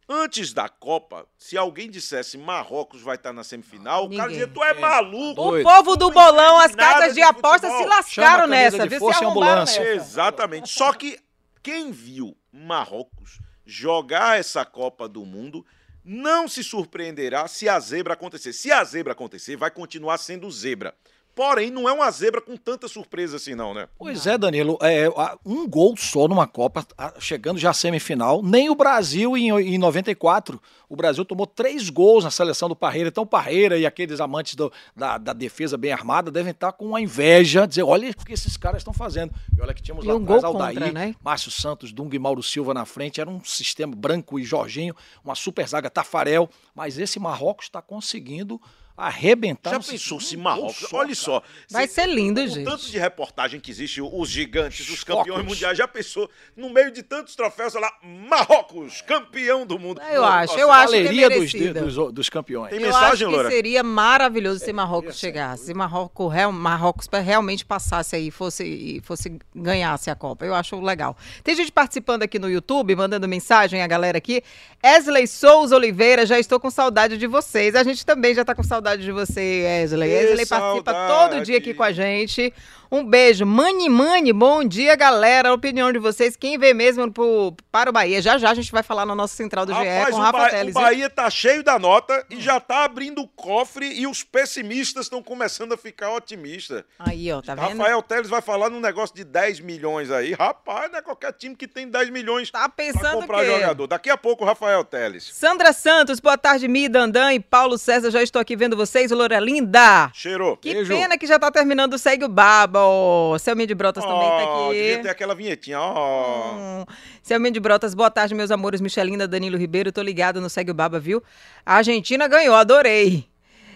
antes 0.09 0.51
da 0.53 0.67
Copa, 0.67 1.27
se 1.37 1.55
alguém 1.55 1.89
dissesse 1.89 2.35
Marrocos 2.37 3.01
vai 3.03 3.15
estar 3.15 3.31
na 3.31 3.43
semifinal, 3.43 4.05
o 4.05 4.09
cara 4.09 4.23
Ninguém. 4.23 4.39
dizia, 4.39 4.47
tu 4.47 4.63
é 4.63 4.73
maluco. 4.73 5.55
O 5.55 5.61
povo 5.63 5.95
do 5.95 6.09
bolão, 6.09 6.59
as 6.59 6.73
casas 6.73 7.09
de 7.09 7.19
de 7.19 7.21
apostas 7.21 7.71
se 7.71 7.85
lascaram 7.85 8.47
nessa, 8.47 8.79
de 8.83 8.89
viu? 8.89 8.99
força 8.99 9.19
Se 9.19 9.25
ambulância. 9.25 9.79
nessa. 9.83 9.93
Exatamente. 9.95 10.69
Só 10.69 10.91
que 10.93 11.19
quem 11.61 11.91
viu 11.91 12.35
Marrocos 12.51 13.39
jogar 13.65 14.39
essa 14.39 14.65
Copa 14.65 15.07
do 15.07 15.25
Mundo 15.25 15.63
não 16.03 16.47
se 16.47 16.63
surpreenderá 16.63 17.47
se 17.47 17.69
a 17.69 17.79
zebra 17.79 18.13
acontecer. 18.13 18.53
Se 18.53 18.71
a 18.71 18.83
zebra 18.83 19.13
acontecer, 19.13 19.55
vai 19.55 19.69
continuar 19.69 20.17
sendo 20.17 20.49
zebra. 20.49 20.95
Porém, 21.39 21.71
não 21.71 21.87
é 21.87 21.93
uma 21.93 22.11
zebra 22.11 22.41
com 22.41 22.57
tanta 22.57 22.85
surpresa 22.89 23.37
assim, 23.37 23.55
não, 23.55 23.73
né? 23.73 23.87
Pois 23.97 24.27
é, 24.27 24.37
Danilo, 24.37 24.77
é, 24.81 25.05
a- 25.05 25.37
um 25.45 25.65
gol 25.69 25.95
só 25.95 26.27
numa 26.27 26.45
Copa, 26.45 26.85
a- 26.97 27.13
chegando 27.17 27.57
já 27.57 27.69
à 27.69 27.73
semifinal. 27.73 28.43
Nem 28.43 28.69
o 28.69 28.75
Brasil 28.75 29.37
em, 29.37 29.47
em 29.49 29.77
94. 29.77 30.61
O 30.89 30.97
Brasil 30.97 31.23
tomou 31.23 31.47
três 31.47 31.89
gols 31.89 32.25
na 32.25 32.29
seleção 32.29 32.67
do 32.67 32.75
Parreira. 32.75 33.07
Então, 33.07 33.25
Parreira 33.25 33.77
e 33.77 33.85
aqueles 33.85 34.19
amantes 34.19 34.53
do- 34.55 34.69
da, 34.93 35.17
da 35.17 35.31
defesa 35.31 35.77
bem 35.77 35.93
armada 35.93 36.29
devem 36.29 36.51
estar 36.51 36.73
com 36.73 36.87
uma 36.87 36.99
inveja, 36.99 37.65
dizer: 37.65 37.83
olha 37.83 38.09
o 38.09 38.25
que 38.25 38.33
esses 38.33 38.57
caras 38.57 38.81
estão 38.81 38.93
fazendo. 38.93 39.33
E 39.57 39.61
olha 39.61 39.73
que 39.73 39.81
tínhamos 39.81 40.03
E 40.03 40.09
lá 40.09 40.15
um 40.15 40.23
atrás 40.23 40.43
Aldair, 40.43 40.73
contra, 40.77 40.91
né? 40.91 41.15
Márcio 41.23 41.51
Santos, 41.51 41.93
Dunga 41.93 42.17
e 42.17 42.19
Mauro 42.19 42.43
Silva 42.43 42.73
na 42.73 42.83
frente. 42.83 43.21
Era 43.21 43.29
um 43.29 43.41
sistema 43.45 43.95
branco 43.95 44.37
e 44.37 44.43
Jorginho, 44.43 44.93
uma 45.23 45.35
super 45.35 45.65
zaga 45.65 45.89
Tafarel. 45.89 46.49
Mas 46.75 46.97
esse 46.99 47.17
Marrocos 47.17 47.67
está 47.67 47.81
conseguindo 47.81 48.59
arrebentar. 48.99 49.71
Já 49.71 49.79
pensou 49.79 50.19
se 50.19 50.35
Marrocos. 50.37 50.75
só, 50.89 50.97
Olha 50.97 51.05
cara. 51.07 51.15
só. 51.15 51.41
Vai 51.69 51.87
se- 51.87 51.93
ser 51.95 52.07
lindo, 52.07 52.41
o 52.41 52.47
gente. 52.47 52.65
tanto 52.65 52.85
de 52.85 52.97
reportagem 52.97 53.59
que 53.59 53.71
existe, 53.71 54.01
os 54.01 54.29
gigantes, 54.29 54.81
os 54.89 54.99
Focos. 54.99 55.03
campeões 55.23 55.45
mundiais. 55.45 55.77
Já 55.77 55.87
pensou, 55.87 56.29
no 56.55 56.69
meio 56.69 56.91
de 56.91 57.01
tantos 57.03 57.35
troféus, 57.35 57.75
olha 57.75 57.85
lá, 57.85 57.93
Marrocos, 58.03 59.01
campeão 59.01 59.65
do 59.65 59.77
mundo. 59.79 60.01
Eu 60.11 60.23
acho, 60.23 60.53
Nossa, 60.53 60.59
eu 60.59 60.71
acho 60.71 60.91
que 60.93 60.97
é 60.99 61.03
Galeria 61.03 61.29
dos, 61.29 61.95
dos, 61.95 62.13
dos 62.13 62.29
campeões. 62.29 62.69
Tem 62.69 62.79
Eu 62.79 62.85
mensagem, 62.87 63.07
acho 63.09 63.17
que 63.25 63.31
Loura? 63.31 63.49
seria 63.49 63.83
maravilhoso 63.83 64.63
se 64.63 64.71
Marrocos 64.73 65.17
chegasse. 65.17 65.65
Se 65.65 65.73
Marrocos, 65.73 66.31
real- 66.33 66.51
Marrocos 66.51 67.07
realmente 67.23 67.65
passasse 67.65 68.15
aí, 68.15 68.31
fosse, 68.31 68.63
e 68.63 69.01
fosse 69.01 69.39
ganhasse 69.55 70.09
a 70.09 70.15
Copa. 70.15 70.45
Eu 70.45 70.53
acho 70.55 70.79
legal. 70.81 71.15
Tem 71.43 71.55
gente 71.55 71.71
participando 71.71 72.23
aqui 72.23 72.39
no 72.39 72.49
YouTube, 72.49 72.95
mandando 72.95 73.27
mensagem, 73.27 73.81
a 73.81 73.87
galera 73.87 74.17
aqui. 74.17 74.41
Esley 74.83 75.27
Souza 75.27 75.75
Oliveira, 75.75 76.25
já 76.25 76.39
estou 76.39 76.59
com 76.59 76.69
saudade 76.69 77.17
de 77.17 77.27
vocês. 77.27 77.75
A 77.75 77.83
gente 77.83 78.05
também 78.05 78.33
já 78.33 78.41
está 78.41 78.55
com 78.55 78.63
saudade 78.63 78.88
de 78.95 79.11
você, 79.11 79.81
Esley. 79.83 80.09
Que 80.09 80.15
Esley 80.15 80.45
participa 80.45 80.91
saudade. 80.91 81.31
todo 81.31 81.45
dia 81.45 81.57
aqui 81.57 81.73
com 81.73 81.83
a 81.83 81.91
gente. 81.91 82.53
Um 82.91 83.05
beijo. 83.05 83.45
Mani 83.45 83.87
Mani, 83.87 84.33
bom 84.33 84.63
dia, 84.63 84.95
galera. 84.95 85.49
A 85.49 85.53
opinião 85.53 85.91
de 85.93 85.99
vocês, 85.99 86.35
quem 86.35 86.57
vê 86.57 86.73
mesmo 86.73 87.11
pro, 87.11 87.55
para 87.71 87.91
o 87.91 87.93
Bahia? 87.93 88.19
Já 88.19 88.39
já 88.39 88.49
a 88.49 88.53
gente 88.55 88.71
vai 88.71 88.81
falar 88.81 89.05
na 89.05 89.13
nossa 89.13 89.35
central 89.35 89.63
do 89.63 89.71
GE 89.75 89.77
Rapaz, 89.87 90.09
com 90.09 90.15
o 90.19 90.23
Rafa 90.23 90.37
Ba- 90.39 90.49
Teles. 90.49 90.75
o 90.75 90.79
hein? 90.79 90.83
Bahia 90.85 91.07
tá 91.09 91.29
cheio 91.29 91.63
da 91.63 91.77
nota 91.77 92.25
e 92.31 92.41
já 92.41 92.59
tá 92.59 92.85
abrindo 92.85 93.21
o 93.21 93.27
cofre 93.27 93.85
e 93.93 94.07
os 94.07 94.23
pessimistas 94.23 95.05
estão 95.05 95.21
começando 95.21 95.71
a 95.73 95.77
ficar 95.77 96.11
otimistas. 96.13 96.83
Aí, 96.97 97.31
ó, 97.31 97.43
tá 97.43 97.53
vendo? 97.53 97.77
Rafael 97.77 98.01
Teles 98.01 98.27
vai 98.27 98.41
falar 98.41 98.71
num 98.71 98.79
negócio 98.79 99.15
de 99.15 99.23
10 99.23 99.59
milhões 99.59 100.09
aí. 100.09 100.33
Rapaz, 100.33 100.91
não 100.91 100.97
é 100.97 101.01
qualquer 101.03 101.31
time 101.33 101.55
que 101.55 101.67
tem 101.67 101.87
10 101.87 102.09
milhões 102.09 102.49
Tá 102.49 102.67
pra 102.67 102.69
pensando 102.69 103.17
o 103.17 103.21
comprar 103.21 103.41
quê? 103.45 103.51
jogador. 103.51 103.85
Daqui 103.85 104.09
a 104.09 104.17
pouco 104.17 104.43
o 104.43 104.47
Rafael 104.47 104.83
Teles. 104.83 105.29
Sandra 105.31 105.73
Santos, 105.73 106.19
boa 106.19 106.39
tarde, 106.39 106.67
Mi, 106.67 106.89
Dandan 106.89 107.33
e 107.33 107.39
Paulo 107.39 107.77
César. 107.77 108.09
Já 108.09 108.23
estou 108.23 108.41
aqui 108.41 108.55
vendo 108.55 108.75
vocês, 108.75 109.11
Loura 109.11 109.39
Linda. 109.39 110.09
Cheirou. 110.11 110.57
Que 110.57 110.73
Beijo. 110.73 110.91
pena 110.91 111.19
que 111.19 111.27
já 111.27 111.37
tá 111.37 111.51
terminando 111.51 111.93
o 111.93 111.99
Segue 111.99 112.25
o 112.25 112.27
Baba. 112.27 112.78
Ó, 112.83 113.37
Selminha 113.37 113.67
de 113.67 113.75
Brotas 113.75 114.03
também 114.03 114.29
tá 114.29 114.45
Ó, 114.47 114.71
devia 114.71 114.93
aqui. 114.93 115.03
ter 115.03 115.09
aquela 115.09 115.35
vinhetinha, 115.35 115.79
ó. 115.79 116.53
Hum. 116.53 116.85
Selminha 117.21 117.51
de 117.51 117.59
Brotas, 117.59 117.93
boa 117.93 118.09
tarde, 118.09 118.33
meus 118.35 118.51
amores. 118.51 118.81
Michelinda, 118.81 119.27
Danilo 119.27 119.57
Ribeiro, 119.57 119.91
tô 119.91 120.01
ligado 120.01 120.39
no 120.41 120.49
Segue 120.49 120.71
o 120.71 120.73
Baba, 120.73 120.99
viu? 120.99 121.23
A 121.65 121.75
Argentina 121.75 122.27
ganhou, 122.27 122.55
adorei. 122.55 123.27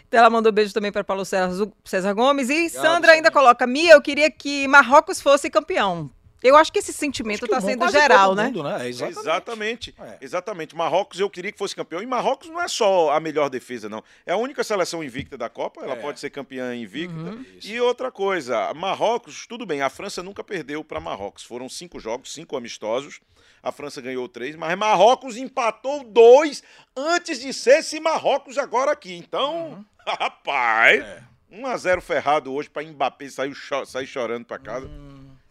Então 0.08 0.20
ela 0.20 0.30
mandou 0.30 0.52
beijo 0.52 0.74
também 0.74 0.92
para 0.92 1.04
Paulo 1.04 1.26
César, 1.26 1.68
César 1.84 2.14
Gomes. 2.14 2.50
E 2.50 2.70
Sandra 2.70 3.14
ainda 3.14 3.32
coloca: 3.32 3.66
Mia, 3.66 3.94
eu 3.94 4.02
queria 4.02 4.30
que 4.30 4.68
Marrocos 4.68 5.20
fosse 5.20 5.50
campeão. 5.50 6.10
Eu 6.44 6.56
acho 6.58 6.72
que 6.72 6.80
esse 6.80 6.92
sentimento 6.92 7.48
tá 7.48 7.62
mundo- 7.62 7.70
sendo 7.70 7.90
geral, 7.90 8.36
né? 8.36 8.46
mundo, 8.46 8.64
né? 8.64 8.86
É, 8.86 8.90
exatamente. 8.90 9.20
Exatamente. 9.20 9.96
É. 10.00 10.18
Exatamente. 10.22 10.76
Marrocos 10.76 11.20
eu 11.20 11.30
queria 11.30 11.52
que 11.52 11.58
fosse 11.58 11.76
campeão. 11.76 12.02
E 12.02 12.06
Marrocos 12.06 12.50
não 12.50 12.62
é 12.62 12.68
só 12.68 13.12
a 13.12 13.20
melhor 13.20 13.50
defesa, 13.50 13.88
não. 13.88 14.04
É 14.26 14.34
a 14.34 14.38
única 14.38 14.64
seleção 14.64 15.04
invicta 15.04 15.38
da 15.38 15.50
Copa. 15.50 15.82
Ela 15.82 15.94
É. 15.94 16.02
pode 16.02 16.20
ser 16.20 16.30
campeã 16.30 16.76
invicta. 16.76 17.16
Uhum. 17.16 17.46
E 17.64 17.80
outra 17.80 18.12
coisa, 18.12 18.74
Marrocos, 18.74 19.48
tudo 19.48 19.66
bem, 19.66 19.82
a 19.82 19.90
França 19.90 20.22
nunca 20.22 20.44
perdeu 20.44 20.84
para 20.84 21.00
Marrocos. 21.00 21.44
Foram 21.44 21.70
cinco 21.70 22.00
jogos, 22.00 22.34
cinco 22.34 22.58
amistosos. 22.58 23.20
A 23.62 23.72
França 23.72 24.02
ganhou 24.02 24.28
três, 24.28 24.56
mas 24.58 24.78
Marrocos 24.78 25.38
empatou 25.38 26.04
dois 26.04 26.62
antes 26.98 27.40
de 27.40 27.54
ser 27.54 27.80
esse 27.80 27.98
Marrocos 28.00 28.58
agora 28.58 28.92
aqui. 28.92 29.14
Então, 29.16 29.68
Uhum. 29.70 29.86
rapaz, 30.20 31.02
É. 31.02 31.24
1 31.50 31.66
a 31.68 31.78
0 31.78 32.02
ferrado 32.02 32.52
hoje 32.54 32.70
para 32.70 32.84
Mbappé 32.84 33.30
sair, 33.30 33.54
cho 33.54 33.86
sair 33.86 34.08
chorando 34.08 34.44
para 34.46 34.58
casa. 34.58 34.90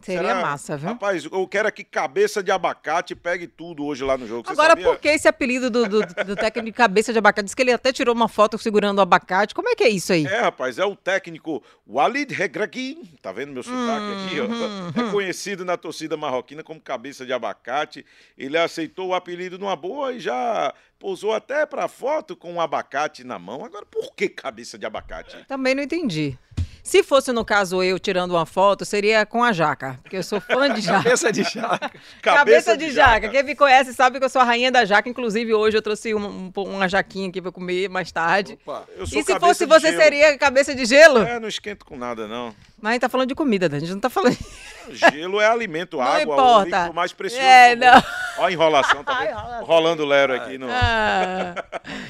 Seria 0.03 0.21
Será? 0.21 0.41
massa, 0.41 0.77
viu? 0.77 0.89
Rapaz, 0.89 1.23
eu 1.25 1.47
quero 1.47 1.67
aqui 1.67 1.83
cabeça 1.83 2.43
de 2.43 2.51
abacate 2.51 3.15
pegue 3.15 3.47
tudo 3.47 3.85
hoje 3.85 4.03
lá 4.03 4.17
no 4.17 4.27
jogo. 4.27 4.49
Agora, 4.49 4.75
por 4.75 4.99
que 4.99 5.07
esse 5.07 5.27
apelido 5.27 5.69
do, 5.69 5.87
do, 5.87 5.99
do 6.01 6.35
técnico 6.35 6.65
de 6.65 6.71
cabeça 6.73 7.13
de 7.13 7.19
abacate? 7.19 7.45
Diz 7.45 7.55
que 7.55 7.61
ele 7.61 7.71
até 7.71 7.93
tirou 7.93 8.13
uma 8.13 8.27
foto 8.27 8.57
segurando 8.57 8.99
o 8.99 9.01
abacate. 9.01 9.55
Como 9.55 9.69
é 9.69 9.75
que 9.75 9.83
é 9.83 9.89
isso 9.89 10.11
aí? 10.11 10.25
É, 10.25 10.41
rapaz, 10.41 10.77
é 10.77 10.85
o 10.85 10.95
técnico 10.95 11.63
Walid 11.87 12.33
Regragui, 12.33 12.97
tá 13.21 13.31
vendo 13.31 13.53
meu 13.53 13.63
sotaque 13.63 14.25
aqui, 14.25 14.41
Hum, 14.41 14.91
ó? 14.95 15.01
É 15.07 15.11
conhecido 15.11 15.63
na 15.63 15.77
torcida 15.77 16.17
marroquina 16.17 16.63
como 16.63 16.81
cabeça 16.81 17.25
de 17.25 17.31
abacate. 17.31 18.05
Ele 18.37 18.57
aceitou 18.57 19.09
o 19.09 19.13
apelido 19.13 19.57
numa 19.57 19.75
boa 19.75 20.11
e 20.13 20.19
já 20.19 20.73
pousou 20.99 21.33
até 21.33 21.65
pra 21.65 21.87
foto 21.87 22.35
com 22.35 22.53
um 22.53 22.61
abacate 22.61 23.23
na 23.23 23.37
mão. 23.39 23.63
Agora, 23.63 23.85
por 23.85 24.13
que 24.15 24.27
cabeça 24.29 24.77
de 24.77 24.85
abacate? 24.85 25.37
Também 25.47 25.75
não 25.75 25.83
entendi. 25.83 26.37
Se 26.83 27.01
fosse, 27.01 27.31
no 27.31 27.45
caso, 27.45 27.81
eu 27.81 27.97
tirando 27.97 28.31
uma 28.31 28.45
foto, 28.45 28.83
seria 28.83 29.25
com 29.25 29.41
a 29.41 29.53
jaca. 29.53 29.97
Porque 30.03 30.17
eu 30.17 30.23
sou 30.23 30.41
fã 30.41 30.69
de 30.73 30.81
jaca. 30.81 31.01
Cabeça 31.03 31.31
de 31.31 31.43
jaca. 31.43 31.91
Cabeça, 32.21 32.77
de, 32.77 32.91
jaca. 32.91 33.29
Quem 33.29 33.41
me 33.41 33.55
conhece 33.55 33.93
sabe 33.93 34.19
que 34.19 34.25
eu 34.25 34.29
sou 34.29 34.41
a 34.41 34.43
rainha 34.43 34.69
da 34.69 34.83
jaca. 34.83 35.07
Inclusive, 35.07 35.53
hoje 35.53 35.77
eu 35.77 35.81
trouxe 35.81 36.13
uma, 36.13 36.27
um- 36.27 36.51
uma 36.57 36.89
jaquinha 36.89 37.29
aqui 37.29 37.41
pra 37.41 37.53
comer 37.53 37.87
mais 37.89 38.11
tarde. 38.11 38.59
Opa. 38.65 38.83
Eu 38.97 39.07
sou 39.07 39.17
E 39.17 39.23
se 39.23 39.39
fosse 39.39 39.65
de 39.65 39.69
você, 39.73 39.91
gelo. 39.91 40.01
seria 40.03 40.37
cabeça 40.37 40.75
de 40.75 40.83
gelo? 40.85 41.19
É, 41.23 41.39
não 41.39 41.47
esquento 41.47 41.85
com 41.85 41.95
nada, 41.95 42.27
não. 42.27 42.53
Mas 42.81 42.89
a 42.89 42.93
gente 42.95 43.01
tá 43.01 43.09
falando 43.09 43.29
de 43.29 43.35
comida, 43.35 43.69
Dani. 43.69 43.83
A 43.83 43.85
gente 43.85 43.93
não 43.95 44.01
tá 44.01 44.09
falando. 44.09 44.37
Gelo 44.91 45.39
é 45.39 45.47
alimento, 45.47 45.95
Não 45.97 46.03
água, 46.03 46.19
o 46.19 46.21
importa. 46.33 46.77
líquido 46.79 46.93
mais 46.93 47.13
precioso. 47.13 47.45
É, 47.45 47.75
do 47.77 47.85
mundo. 47.85 47.93
não. 47.95 48.03
Ó 48.37 48.45
a 48.45 48.51
enrolação, 48.51 49.03
tá 49.03 49.25
enrolação. 49.29 49.65
Rolando 49.65 50.03
o 50.03 50.05
Lero 50.05 50.33
aqui 50.33 50.57
no... 50.57 50.67
Ah. 50.69 51.55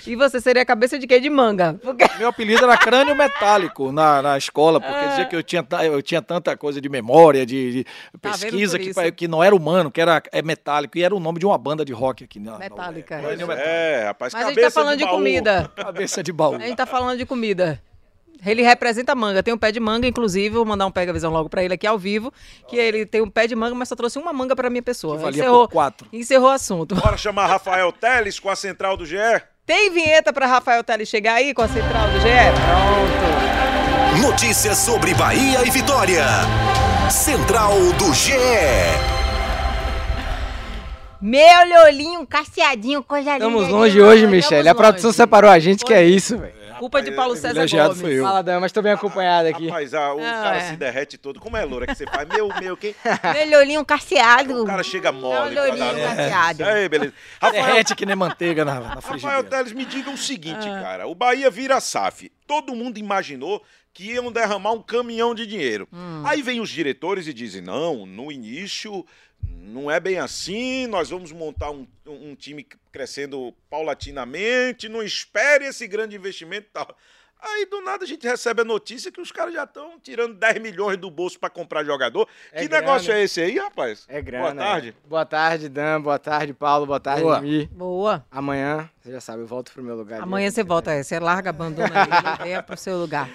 E 0.06 0.16
você 0.16 0.40
seria 0.40 0.66
cabeça 0.66 0.98
de 1.00 1.08
quê? 1.08 1.20
De 1.20 1.30
manga. 1.30 1.80
Porque... 1.82 2.06
Meu 2.18 2.30
apelido 2.30 2.64
era 2.64 2.78
crânio 2.78 3.16
metálico 3.16 3.92
na, 3.92 4.22
na 4.22 4.38
escola, 4.38 4.80
porque 4.80 5.08
dizia 5.08 5.26
que 5.26 5.36
eu 5.36 5.44
tinha, 5.44 5.66
eu 5.84 6.02
tinha 6.02 6.22
tanta 6.22 6.56
coisa 6.58 6.80
de 6.80 6.90
memória, 6.90 7.46
de, 7.46 7.72
de 7.72 7.84
Tá 8.22 8.32
pesquisa, 8.32 8.78
que, 8.80 9.12
que 9.12 9.28
não 9.28 9.44
era 9.44 9.56
humano, 9.56 9.92
que 9.92 10.00
era 10.02 10.22
é 10.32 10.42
metálico, 10.42 10.98
e 10.98 11.04
era 11.04 11.16
o 11.16 11.20
nome 11.20 11.40
de 11.40 11.46
uma 11.46 11.58
banda 11.58 11.84
de 11.84 11.94
rock 11.94 12.24
aqui. 12.24 12.40
Na, 12.40 12.54
na 12.54 12.60
Metálica. 12.60 13.18
Metálico. 13.18 13.52
é, 13.52 14.06
rapaz, 14.06 14.34
Mas 14.34 14.44
a 14.44 14.48
gente 14.48 14.56
cabeça 14.56 14.76
tá 14.76 14.82
falando 14.82 14.98
de, 14.98 15.06
baú. 15.06 15.16
comida. 15.16 15.72
Cabeça 15.76 16.24
de 16.24 16.32
baú. 16.32 16.56
A 16.56 16.60
gente 16.60 16.76
tá 16.76 16.86
falando 16.86 17.18
de 17.18 17.26
comida. 17.26 17.82
Ele 18.46 18.62
representa 18.62 19.16
manga, 19.16 19.42
tem 19.42 19.54
um 19.54 19.58
pé 19.58 19.72
de 19.72 19.80
manga, 19.80 20.06
inclusive, 20.06 20.50
vou 20.50 20.66
mandar 20.66 20.86
um 20.86 20.92
pega 20.92 21.14
visão 21.14 21.32
logo 21.32 21.50
pra 21.50 21.64
ele 21.64 21.74
aqui 21.74 21.88
ao 21.88 21.98
vivo, 21.98 22.32
que 22.68 22.76
ele 22.76 23.06
tem 23.06 23.22
um 23.22 23.30
pé 23.30 23.48
de 23.48 23.56
manga, 23.56 23.74
mas 23.74 23.88
só 23.88 23.96
trouxe 23.96 24.20
uma 24.20 24.34
manga 24.34 24.56
pra 24.56 24.70
minha 24.70 24.82
pessoa. 24.82 25.16
Que 25.18 25.24
valia 25.24 25.42
encerrou, 25.42 25.68
por 25.68 25.74
quatro. 25.74 26.08
encerrou 26.12 26.50
o 26.50 26.52
assunto. 26.52 26.96
Bora 26.96 27.18
chamar 27.18 27.48
Rafael 27.48 27.92
Teles 27.92 28.40
com 28.40 28.50
a 28.50 28.56
central 28.56 28.98
do 28.98 29.06
GE? 29.06 29.16
Tem 29.66 29.90
vinheta 29.92 30.34
pra 30.34 30.46
Rafael 30.46 30.84
Teles 30.84 31.08
chegar 31.08 31.36
aí 31.36 31.54
com 31.54 31.62
a 31.62 31.68
central 31.68 32.10
do 32.10 32.20
GE? 32.20 32.28
Pronto. 32.66 34.28
Notícias 34.28 34.78
sobre 34.78 35.14
Bahia 35.14 35.66
e 35.66 35.70
Vitória. 35.70 36.26
Central 37.10 37.72
do 37.98 38.14
GE. 38.14 38.34
Meu 41.22 41.66
liolinho, 41.66 42.28
cacheadinho, 42.28 43.02
coisa 43.02 43.34
linda. 43.34 43.46
Estamos 43.46 43.70
longe 43.70 44.02
hoje, 44.02 44.28
Michele. 44.28 44.68
A 44.68 44.74
longe. 44.74 44.84
produção 44.84 45.14
separou 45.14 45.50
a 45.50 45.58
gente, 45.58 45.86
que 45.86 45.94
é 45.94 46.04
isso, 46.04 46.38
velho. 46.38 46.63
Culpa 46.80 47.02
de 47.02 47.12
Paulo 47.12 47.36
César 47.36 47.66
Gomes. 47.68 48.02
foi 48.02 48.14
eu. 48.14 48.24
Fala, 48.24 48.42
Dan, 48.44 48.60
mas 48.60 48.72
tô 48.72 48.82
bem 48.82 48.92
acompanhado 48.92 49.48
aqui. 49.50 49.68
Rapaz, 49.68 49.94
ah, 49.94 50.14
o 50.14 50.20
Ah, 50.20 50.24
cara 50.44 50.58
é. 50.58 50.70
se 50.70 50.76
derrete 50.76 51.18
todo. 51.18 51.40
Como 51.40 51.56
é 51.58 51.64
loura 51.66 51.86
que 51.88 51.96
você 51.96 52.06
faz? 52.06 52.28
Meu, 52.28 52.50
meu, 52.60 52.76
quem? 52.78 52.96
Meu 53.34 53.46
liolinho 53.48 53.86
cacheado. 53.86 54.64
O 54.64 54.66
cara 54.66 54.84
chega 54.84 55.12
mole. 55.12 55.56
Meu 55.56 55.76
dar- 55.78 55.96
cacheado. 56.16 56.64
Aí, 56.66 56.90
beleza. 56.90 57.14
Rafael, 57.42 57.66
Derrete 57.66 57.96
que 57.96 58.06
nem 58.06 58.16
manteiga 58.16 58.64
na, 58.66 58.74
na 58.80 58.88
Rafael 58.96 59.02
frigideira. 59.20 59.44
Teles, 59.44 59.74
me 59.74 59.86
diga 59.86 60.10
o 60.10 60.18
seguinte, 60.18 60.68
Ah. 60.68 60.82
cara. 60.82 61.08
O 61.08 61.16
Bahia 61.16 61.50
vira 61.50 61.80
SAF. 61.80 62.32
Todo 62.48 62.76
mundo 62.76 62.98
imaginou 62.98 63.62
que 63.94 64.12
iam 64.12 64.32
derramar 64.32 64.72
um 64.72 64.82
caminhão 64.82 65.36
de 65.36 65.46
dinheiro. 65.46 65.88
Hum. 65.94 66.24
Aí 66.26 66.42
vem 66.42 66.60
os 66.60 66.70
diretores 66.70 67.28
e 67.28 67.34
dizem, 67.34 67.62
não, 67.62 68.06
no 68.06 68.32
início 68.32 69.06
não 69.42 69.92
é 69.92 70.00
bem 70.00 70.18
assim, 70.18 70.88
nós 70.88 71.10
vamos 71.10 71.32
montar 71.32 71.70
um, 71.72 71.86
um 72.06 72.36
time 72.36 72.66
crescendo 72.92 73.54
paulatinamente, 73.70 74.88
não 74.88 75.04
espere 75.04 75.66
esse 75.66 75.88
grande 75.88 76.16
investimento 76.16 76.68
e 76.68 76.72
tal. 76.72 76.98
Aí 77.46 77.66
do 77.66 77.82
nada 77.82 78.06
a 78.06 78.08
gente 78.08 78.26
recebe 78.26 78.62
a 78.62 78.64
notícia 78.64 79.12
que 79.12 79.20
os 79.20 79.32
caras 79.32 79.54
já 79.54 79.66
estão 79.66 80.00
tirando 80.02 80.34
10 80.36 80.62
milhões 80.62 80.98
do 80.98 81.12
bolso 81.12 81.38
para 81.38 81.50
comprar 81.50 81.84
jogador. 81.84 82.26
É 82.54 82.62
que 82.62 82.68
grana. 82.70 82.86
negócio 82.86 83.12
é 83.12 83.22
esse 83.22 83.42
aí, 83.42 83.58
rapaz? 83.58 84.06
É 84.08 84.22
grana. 84.22 84.44
Boa 84.46 84.56
tarde. 84.56 84.90
é. 84.90 85.08
Boa 85.10 85.26
tarde, 85.26 85.70
Dan. 85.70 86.02
Boa 86.02 86.20
tarde, 86.20 86.54
Paulo. 86.54 86.86
Boa 86.86 87.00
tarde, 87.02 87.24
Boa. 87.24 87.42
Mi. 87.42 87.66
Boa. 87.68 88.26
Amanhã, 88.32 88.90
você 89.02 89.12
já 89.12 89.20
sabe, 89.20 89.42
eu 89.42 89.48
volto 89.48 89.74
pro 89.74 89.84
meu 89.84 89.96
lugar. 89.96 90.22
Amanhã 90.22 90.50
você 90.50 90.64
volta, 90.64 90.94
é, 90.94 91.04
você 91.04 91.20
larga, 91.20 91.50
abandona 91.50 91.90
ele 91.90 92.12
e 92.42 92.44
venha 92.44 92.64
pro 92.64 92.78
seu 92.78 92.98
lugar. 92.98 93.30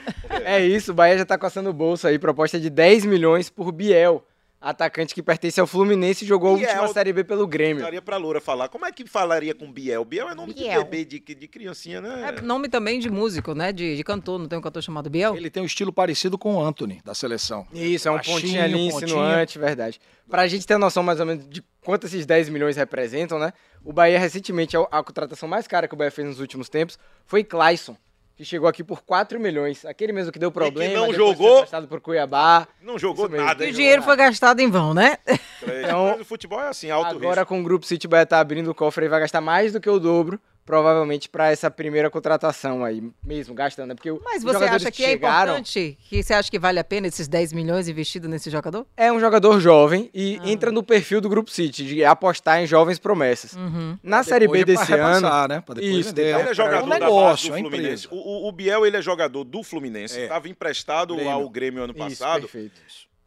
É 0.44 0.58
isso, 0.64 0.92
o 0.92 0.94
Bahia 0.94 1.18
já 1.18 1.26
tá 1.26 1.36
coçando 1.36 1.68
o 1.68 1.74
bolso 1.74 2.06
aí. 2.08 2.18
Proposta 2.18 2.58
de 2.58 2.70
10 2.70 3.04
milhões 3.04 3.50
por 3.50 3.70
Biel. 3.72 4.24
Atacante 4.60 5.14
que 5.14 5.22
pertence 5.22 5.60
ao 5.60 5.68
Fluminense 5.68 6.24
e 6.24 6.28
jogou 6.28 6.54
a 6.54 6.58
Biel. 6.58 6.68
última 6.68 6.88
Série 6.88 7.12
B 7.12 7.22
pelo 7.22 7.46
Grêmio. 7.46 7.82
Daria 7.84 8.02
pra 8.02 8.16
Loura 8.16 8.40
falar. 8.40 8.68
Como 8.68 8.84
é 8.84 8.90
que 8.90 9.06
falaria 9.06 9.54
com 9.54 9.70
Biel? 9.70 10.04
Biel 10.04 10.28
é 10.28 10.34
nome 10.34 10.52
Biel. 10.52 10.82
de 10.82 10.90
bebê, 10.90 11.04
de, 11.04 11.20
de 11.20 11.46
criancinha, 11.46 12.00
né? 12.00 12.34
É 12.36 12.40
nome 12.40 12.68
também 12.68 12.98
de 12.98 13.08
músico, 13.08 13.54
né? 13.54 13.72
De, 13.72 13.96
de 13.96 14.02
cantor, 14.02 14.36
não 14.36 14.48
tem 14.48 14.58
um 14.58 14.62
cantor 14.62 14.82
chamado 14.82 15.08
Biel? 15.08 15.36
Ele 15.36 15.48
tem 15.48 15.62
um 15.62 15.66
estilo 15.66 15.92
parecido 15.92 16.36
com 16.36 16.56
o 16.56 16.60
Anthony, 16.60 17.00
da 17.04 17.14
seleção. 17.14 17.68
Isso, 17.72 18.08
é 18.08 18.10
um 18.10 18.14
Baixinho, 18.16 18.40
pontinho 18.40 18.62
ali, 18.64 18.86
insinuante, 18.88 19.58
verdade. 19.60 20.00
Pra 20.28 20.48
gente 20.48 20.66
ter 20.66 20.76
noção 20.76 21.04
mais 21.04 21.20
ou 21.20 21.26
menos 21.26 21.48
de 21.48 21.62
quanto 21.80 22.08
esses 22.08 22.26
10 22.26 22.48
milhões 22.48 22.76
representam, 22.76 23.38
né? 23.38 23.52
O 23.84 23.92
Bahia, 23.92 24.18
recentemente, 24.18 24.76
a, 24.76 24.80
a 24.90 25.04
contratação 25.04 25.48
mais 25.48 25.68
cara 25.68 25.86
que 25.86 25.94
o 25.94 25.96
Bahia 25.96 26.10
fez 26.10 26.26
nos 26.26 26.40
últimos 26.40 26.68
tempos 26.68 26.98
foi 27.24 27.44
Clayson, 27.44 27.96
que 28.38 28.44
chegou 28.44 28.68
aqui 28.68 28.84
por 28.84 29.02
4 29.02 29.40
milhões. 29.40 29.84
Aquele 29.84 30.12
mesmo 30.12 30.30
que 30.30 30.38
deu 30.38 30.52
problema. 30.52 30.94
não 30.94 31.08
depois 31.08 31.16
jogou? 31.16 31.48
foi 31.48 31.56
emprestado 31.56 31.88
por 31.88 32.00
Cuiabá. 32.00 32.68
Não 32.80 32.96
jogou 32.96 33.28
nada. 33.28 33.66
E 33.66 33.70
o 33.70 33.72
dinheiro 33.72 34.00
foi 34.00 34.14
gastado 34.14 34.60
em 34.60 34.70
vão, 34.70 34.94
né? 34.94 35.18
Então, 35.60 36.20
o 36.20 36.24
futebol 36.24 36.60
é 36.60 36.68
assim, 36.68 36.88
alto 36.88 37.16
Agora 37.16 37.40
risco. 37.40 37.46
com 37.46 37.60
o 37.60 37.64
Grupo 37.64 37.84
City, 37.84 38.06
o 38.06 38.08
Bahia 38.08 38.24
tá 38.24 38.38
abrindo 38.38 38.70
o 38.70 38.74
cofre 38.74 39.06
e 39.06 39.08
vai 39.08 39.18
gastar 39.18 39.40
mais 39.40 39.72
do 39.72 39.80
que 39.80 39.90
o 39.90 39.98
dobro, 39.98 40.40
provavelmente, 40.68 41.30
pra 41.30 41.50
essa 41.50 41.70
primeira 41.70 42.10
contratação 42.10 42.84
aí, 42.84 43.02
mesmo 43.24 43.54
gastando. 43.54 43.88
né? 43.88 43.94
Porque 43.94 44.12
Mas 44.22 44.42
você 44.44 44.64
acha 44.64 44.90
que 44.90 45.02
é 45.02 45.08
chegaram, 45.08 45.52
importante? 45.52 45.96
Que 46.10 46.22
você 46.22 46.34
acha 46.34 46.50
que 46.50 46.58
vale 46.58 46.78
a 46.78 46.84
pena 46.84 47.06
esses 47.06 47.26
10 47.26 47.54
milhões 47.54 47.88
investidos 47.88 48.28
nesse 48.28 48.50
jogador? 48.50 48.86
É 48.94 49.10
um 49.10 49.18
jogador 49.18 49.58
jovem 49.60 50.10
e 50.12 50.38
Ah. 50.42 50.50
entra 50.50 50.70
no 50.70 50.82
perfil 50.82 51.22
do 51.22 51.28
Grupo 51.30 51.50
City, 51.50 51.86
de 51.86 52.04
apostar 52.04 52.60
em 52.60 52.66
jovens 52.66 52.98
promessas. 52.98 53.54
Uhum. 53.54 53.96
Na 54.02 54.22
Série 54.22 54.46
B 54.46 54.62
desse 54.62 54.92
ano. 54.92 55.06
repassar, 55.20 55.48
né? 55.48 55.62
Isso, 55.80 56.08
vender. 56.10 56.24
depois 56.26 56.40
Ele 56.40 56.48
é 56.48 56.50
É 56.50 56.54
jogador 56.54 56.84
um 56.84 56.88
da 56.90 56.98
negócio, 56.98 57.24
base 57.24 57.46
é 57.46 57.50
do 57.50 57.54
uma 57.68 57.70
Fluminense. 57.70 58.08
O, 58.10 58.48
o- 58.48 58.52
Biel, 58.52 58.84
ele 58.84 58.96
é 58.98 59.02
jogador 59.02 59.44
do 59.44 59.62
Fluminense. 59.62 60.18
É. 60.18 60.24
Estava 60.24 60.48
emprestado 60.50 61.14
Grêmio. 61.14 61.32
ao 61.32 61.48
Grêmio 61.48 61.82
ano 61.82 61.94
Isso, 61.96 61.98
passado. 62.18 62.42
perfeito. 62.42 62.78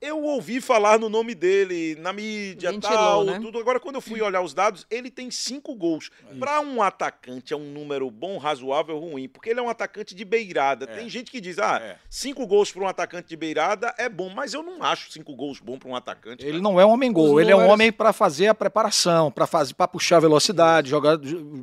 Eu 0.02 0.24
ouvi 0.24 0.60
falar 0.60 0.98
no 0.98 1.10
nome 1.10 1.36
dele 1.36 1.96
na 2.00 2.12
mídia 2.12 2.72
Ventilou, 2.72 2.96
tal, 2.98 3.24
né? 3.24 3.40
tudo. 3.40 3.60
Agora, 3.60 3.80
quando 3.80 3.96
eu 3.96 4.02
fui 4.02 4.20
olhar 4.20 4.42
os 4.42 4.52
dados, 4.52 4.84
ele 4.90 5.12
tem 5.12 5.30
cinco 5.30 5.76
gols. 5.76 6.10
Para 6.40 6.60
um 6.60 6.82
atacante 6.82 7.54
é 7.54 7.56
um 7.56 7.72
número 7.72 8.10
bom, 8.10 8.40
razoável, 8.40 8.98
ruim, 8.98 9.30
porque 9.30 9.52
ele 9.52 9.60
é 9.60 9.64
um 9.64 9.70
atacante 9.70 10.16
de 10.16 10.26
beirada. 10.26 10.88
Tem 10.88 11.08
gente 11.08 11.30
que 11.32 11.40
diz, 11.40 11.60
ah, 11.60 11.80
É. 11.80 11.98
cinco 12.10 12.48
gols 12.48 12.72
para 12.72 12.82
um 12.82 12.88
atacante 12.88 13.28
de 13.30 13.38
beirada 13.38 13.94
é 13.96 14.10
bom, 14.10 14.30
mas 14.30 14.56
eu 14.56 14.64
não 14.64 14.82
acho 14.82 15.12
cinco 15.12 15.36
gols 15.36 15.60
bom 15.60 15.78
para 15.78 15.88
um 15.90 15.96
atacante. 15.96 16.44
Ele 16.44 16.54
cara. 16.54 16.64
não 16.64 16.80
é 16.82 16.86
um 16.86 16.90
homem 16.90 17.12
gol, 17.14 17.36
Os 17.36 17.42
ele 17.42 17.52
é 17.52 17.56
um 17.56 17.60
números- 17.60 17.74
homem 17.76 17.92
para 17.92 18.12
fazer 18.12 18.48
a 18.48 18.56
preparação, 18.56 19.30
para 19.30 19.46
fazer, 19.46 19.76
para 19.76 19.88
puxar 19.88 20.20
velocidade, 20.20 20.90
jogar, 20.90 21.20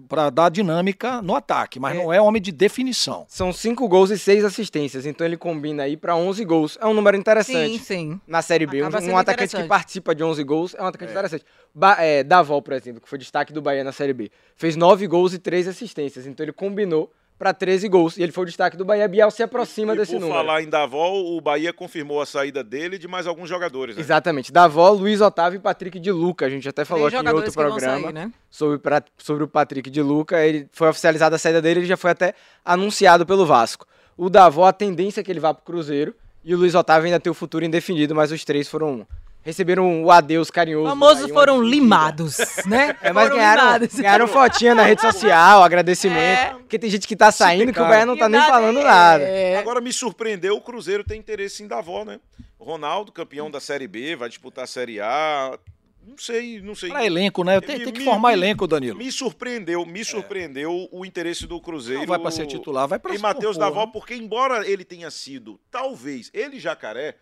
para 0.09 0.31
dar 0.31 0.49
dinâmica 0.49 1.21
no 1.23 1.35
ataque, 1.35 1.81
mas 1.81 1.97
É. 1.97 1.99
não 2.01 2.13
é 2.13 2.21
homem 2.21 2.41
de 2.41 2.53
definição. 2.53 3.27
São 3.29 3.53
5 3.53 3.89
gols 3.89 4.11
e 4.11 4.19
6 4.19 4.45
assistências, 4.45 5.07
então 5.07 5.27
ele 5.27 5.37
combina 5.37 5.83
aí 5.83 5.97
pra 5.97 6.15
11 6.15 6.45
gols. 6.45 6.79
É 6.81 6.87
um 6.87 6.95
número 6.95 7.17
interessante. 7.17 7.79
Sim, 7.79 7.85
sim. 7.85 8.21
Na 8.29 8.43
Série 8.43 8.67
B, 8.67 8.83
um, 8.83 8.87
Acaba 8.87 9.05
um 9.07 9.17
atacante 9.17 9.57
que 9.57 9.63
participa 9.65 10.15
de 10.15 10.23
11 10.23 10.45
gols 10.45 10.75
é 10.75 10.83
um 10.83 10.87
atacante 10.87 11.11
interessante. 11.13 11.45
Ba 11.75 11.97
é, 11.99 12.23
Davol, 12.23 12.61
por 12.61 12.75
exemplo, 12.75 13.01
que 13.01 13.09
foi 13.09 13.19
destaque 13.19 13.53
do 13.53 13.63
Bahia 13.63 13.83
na 13.83 13.91
Série 13.93 14.13
B, 14.13 14.31
fez 14.55 14.77
9 14.77 15.07
gols 15.07 15.33
e 15.33 15.39
3 15.39 15.67
assistências, 15.69 16.27
então 16.27 16.45
ele 16.45 16.53
combinou 16.53 17.11
para 17.39 17.55
13 17.55 17.89
gols. 17.89 18.17
E 18.19 18.23
ele 18.23 18.33
foi 18.33 18.43
o 18.43 18.47
destaque 18.47 18.77
do 18.77 18.85
Bahia. 18.85 19.07
Biel 19.07 19.31
se 19.31 19.43
aproxima 19.45 19.95
e 19.95 19.97
desse 19.97 20.13
por 20.13 20.21
número. 20.21 20.37
falar 20.39 20.61
em 20.61 20.69
Davó, 20.69 21.13
o 21.15 21.41
Bahia 21.41 21.73
confirmou 21.73 22.21
a 22.21 22.27
saída 22.27 22.65
dele 22.65 22.97
e 22.97 22.99
de 22.99 23.07
mais 23.07 23.27
alguns 23.29 23.49
jogadores. 23.49 23.95
Né? 23.95 24.03
Exatamente. 24.03 24.53
Davó, 24.53 24.91
Luiz 24.91 25.21
Otávio 25.21 25.59
e 25.59 25.61
Patrick 25.61 26.01
de 26.01 26.11
Luca. 26.11 26.47
A 26.47 26.51
gente 26.51 26.69
até 26.69 26.85
falou 26.85 27.07
aqui 27.07 27.17
em 27.17 27.29
outro 27.33 27.53
programa 27.53 28.01
sair, 28.03 28.13
né? 28.13 28.33
sobre, 28.51 28.79
pra- 28.79 29.05
sobre 29.17 29.45
o 29.45 29.49
Patrick 29.49 29.89
de 29.89 30.03
Luca. 30.03 30.45
Ele 30.45 30.69
foi 30.73 30.89
oficializada 30.89 31.37
a 31.37 31.39
saída 31.39 31.63
dele, 31.63 31.81
ele 31.81 31.87
já 31.87 31.97
foi 31.97 32.11
até 32.11 32.35
anunciado 32.65 33.25
pelo 33.25 33.47
Vasco. 33.47 33.87
O 34.17 34.29
Davó, 34.29 34.67
a 34.67 34.73
tendência 34.73 35.21
é 35.21 35.25
que 35.25 35.31
ele 35.31 35.41
vá 35.41 35.55
pro 35.55 35.65
Cruzeiro. 35.65 36.15
E 36.45 36.55
o 36.55 36.59
Luiz 36.59 36.75
Otávio 36.75 37.07
ainda 37.07 37.21
tem 37.21 37.31
o 37.31 37.35
futuro 37.35 37.65
indefinido, 37.65 38.15
mas 38.15 38.33
os 38.33 38.45
três 38.45 38.69
foram. 38.69 39.07
Receberam 39.43 40.05
o 40.05 40.11
adeus 40.11 40.51
carinhoso. 40.51 40.89
Famosos 40.89 41.31
foram 41.31 41.55
despedida. 41.61 41.83
limados, 41.83 42.37
né? 42.67 42.97
É, 43.01 43.13
mas 43.13 43.25
Foram 43.25 43.37
ganharam, 43.37 43.65
limados. 43.65 43.95
ganharam 43.95 44.27
fotinha 44.29 44.75
na 44.75 44.83
rede 44.83 45.01
social, 45.01 45.63
agradecimento. 45.63 46.19
É. 46.19 46.55
Porque 46.55 46.79
tem 46.79 46.91
gente 46.91 47.07
que 47.09 47.17
tá 47.17 47.31
saindo 47.33 47.73
que 47.73 47.81
o 47.81 47.87
Bahia 47.87 48.05
não 48.05 48.17
tá 48.17 48.29
nem 48.29 48.41
nada, 48.41 48.53
falando 48.53 48.81
é. 48.81 48.85
nada. 48.85 49.25
Agora 49.61 49.81
me 49.81 49.93
surpreendeu, 49.93 50.57
o 50.57 50.61
Cruzeiro 50.61 51.03
tem 51.03 51.19
interesse 51.19 51.63
em 51.63 51.67
Davó, 51.67 52.05
né? 52.05 52.21
Ronaldo, 52.59 53.13
campeão 53.13 53.51
da 53.51 53.61
Série 53.61 53.87
B, 53.87 54.17
vai 54.17 54.29
disputar 54.29 54.65
a 54.65 54.67
Série 54.67 55.01
A. 55.01 55.59
Não 56.09 56.17
sei, 56.19 56.61
não 56.61 56.75
sei. 56.75 56.89
Pra 56.89 57.05
elenco, 57.05 57.45
né? 57.45 57.61
Tem, 57.61 57.79
Me- 57.79 57.85
tem 57.85 57.93
que 57.93 58.05
formar 58.05 58.29
me- 58.29 58.35
elenco, 58.35 58.67
Danilo. 58.67 58.97
Me 58.99 59.13
surpreendeu, 59.13 59.85
me 59.85 60.05
surpreendeu 60.05 60.89
o 60.91 61.05
interesse 61.05 61.47
do 61.47 61.61
Cruzeiro. 61.61 62.01
Não 62.01 62.07
vai 62.09 62.19
pra 62.19 62.31
ser 62.31 62.47
titular, 62.47 62.89
vai 62.89 62.99
pra 62.99 63.13
em 63.13 63.17
se 63.17 63.23
Matheus 63.23 63.57
né? 63.87 63.93
porque 63.93 64.15
embora 64.15 64.67
ele 64.69 64.85
tenha 64.85 65.11
sido, 65.11 65.61
talvez, 65.71 66.31
ele 66.33 66.57
e 66.57 66.61
Jacaré, 66.61 67.17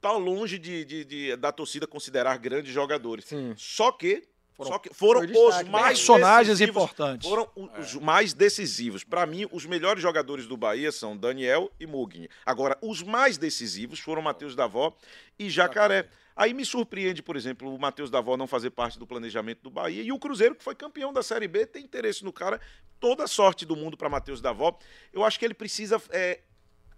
tá 0.00 0.12
longe 0.12 0.58
de, 0.58 0.84
de- 0.84 1.04
de- 1.04 1.36
da 1.36 1.50
torcida 1.50 1.86
considerar 1.86 2.36
grandes 2.38 2.72
jogadores. 2.72 3.24
Sim. 3.24 3.54
Só 3.56 3.90
que 3.90 4.22
Foram- 4.54 4.70
só 4.72 4.78
que 4.78 4.92
foram 4.92 5.20
os 5.22 5.56
né? 5.56 5.70
mais 5.70 5.98
Personagens 5.98 6.58
decisivos, 6.58 6.82
importantes. 6.84 7.28
Foram 7.28 7.48
o- 7.56 7.68
os 7.80 7.94
mais 7.94 8.34
decisivos. 8.34 9.02
Pra 9.02 9.24
mim, 9.26 9.46
os 9.50 9.64
melhores 9.66 10.02
jogadores 10.02 10.46
do 10.46 10.56
Bahia 10.56 10.92
são 10.92 11.16
Daniel 11.16 11.70
e 11.80 11.86
Mugni. 11.86 12.28
Agora, 12.44 12.76
os 12.82 13.02
mais 13.02 13.38
decisivos 13.38 13.98
foram 13.98 14.20
Matheus 14.22 14.54
Davó 14.54 14.94
e 15.38 15.48
Jacaré. 15.48 16.08
Aí 16.34 16.54
me 16.54 16.64
surpreende, 16.64 17.22
por 17.22 17.36
exemplo, 17.36 17.74
o 17.74 17.78
Matheus 17.78 18.10
Davó 18.10 18.36
não 18.38 18.46
fazer 18.46 18.70
parte 18.70 18.98
do 18.98 19.06
planejamento 19.06 19.60
do 19.62 19.70
Bahia 19.70 20.02
e 20.02 20.10
o 20.12 20.18
Cruzeiro, 20.18 20.54
que 20.54 20.64
foi 20.64 20.74
campeão 20.74 21.12
da 21.12 21.22
Série 21.22 21.46
B, 21.46 21.66
tem 21.66 21.84
interesse 21.84 22.24
no 22.24 22.32
cara. 22.32 22.58
Toda 22.98 23.24
a 23.24 23.26
sorte 23.28 23.66
do 23.66 23.76
mundo 23.76 23.96
para 23.96 24.08
Matheus 24.08 24.40
Davó. 24.40 24.78
Eu 25.12 25.24
acho 25.24 25.38
que 25.38 25.44
ele 25.44 25.52
precisa 25.54 26.00
é, 26.10 26.40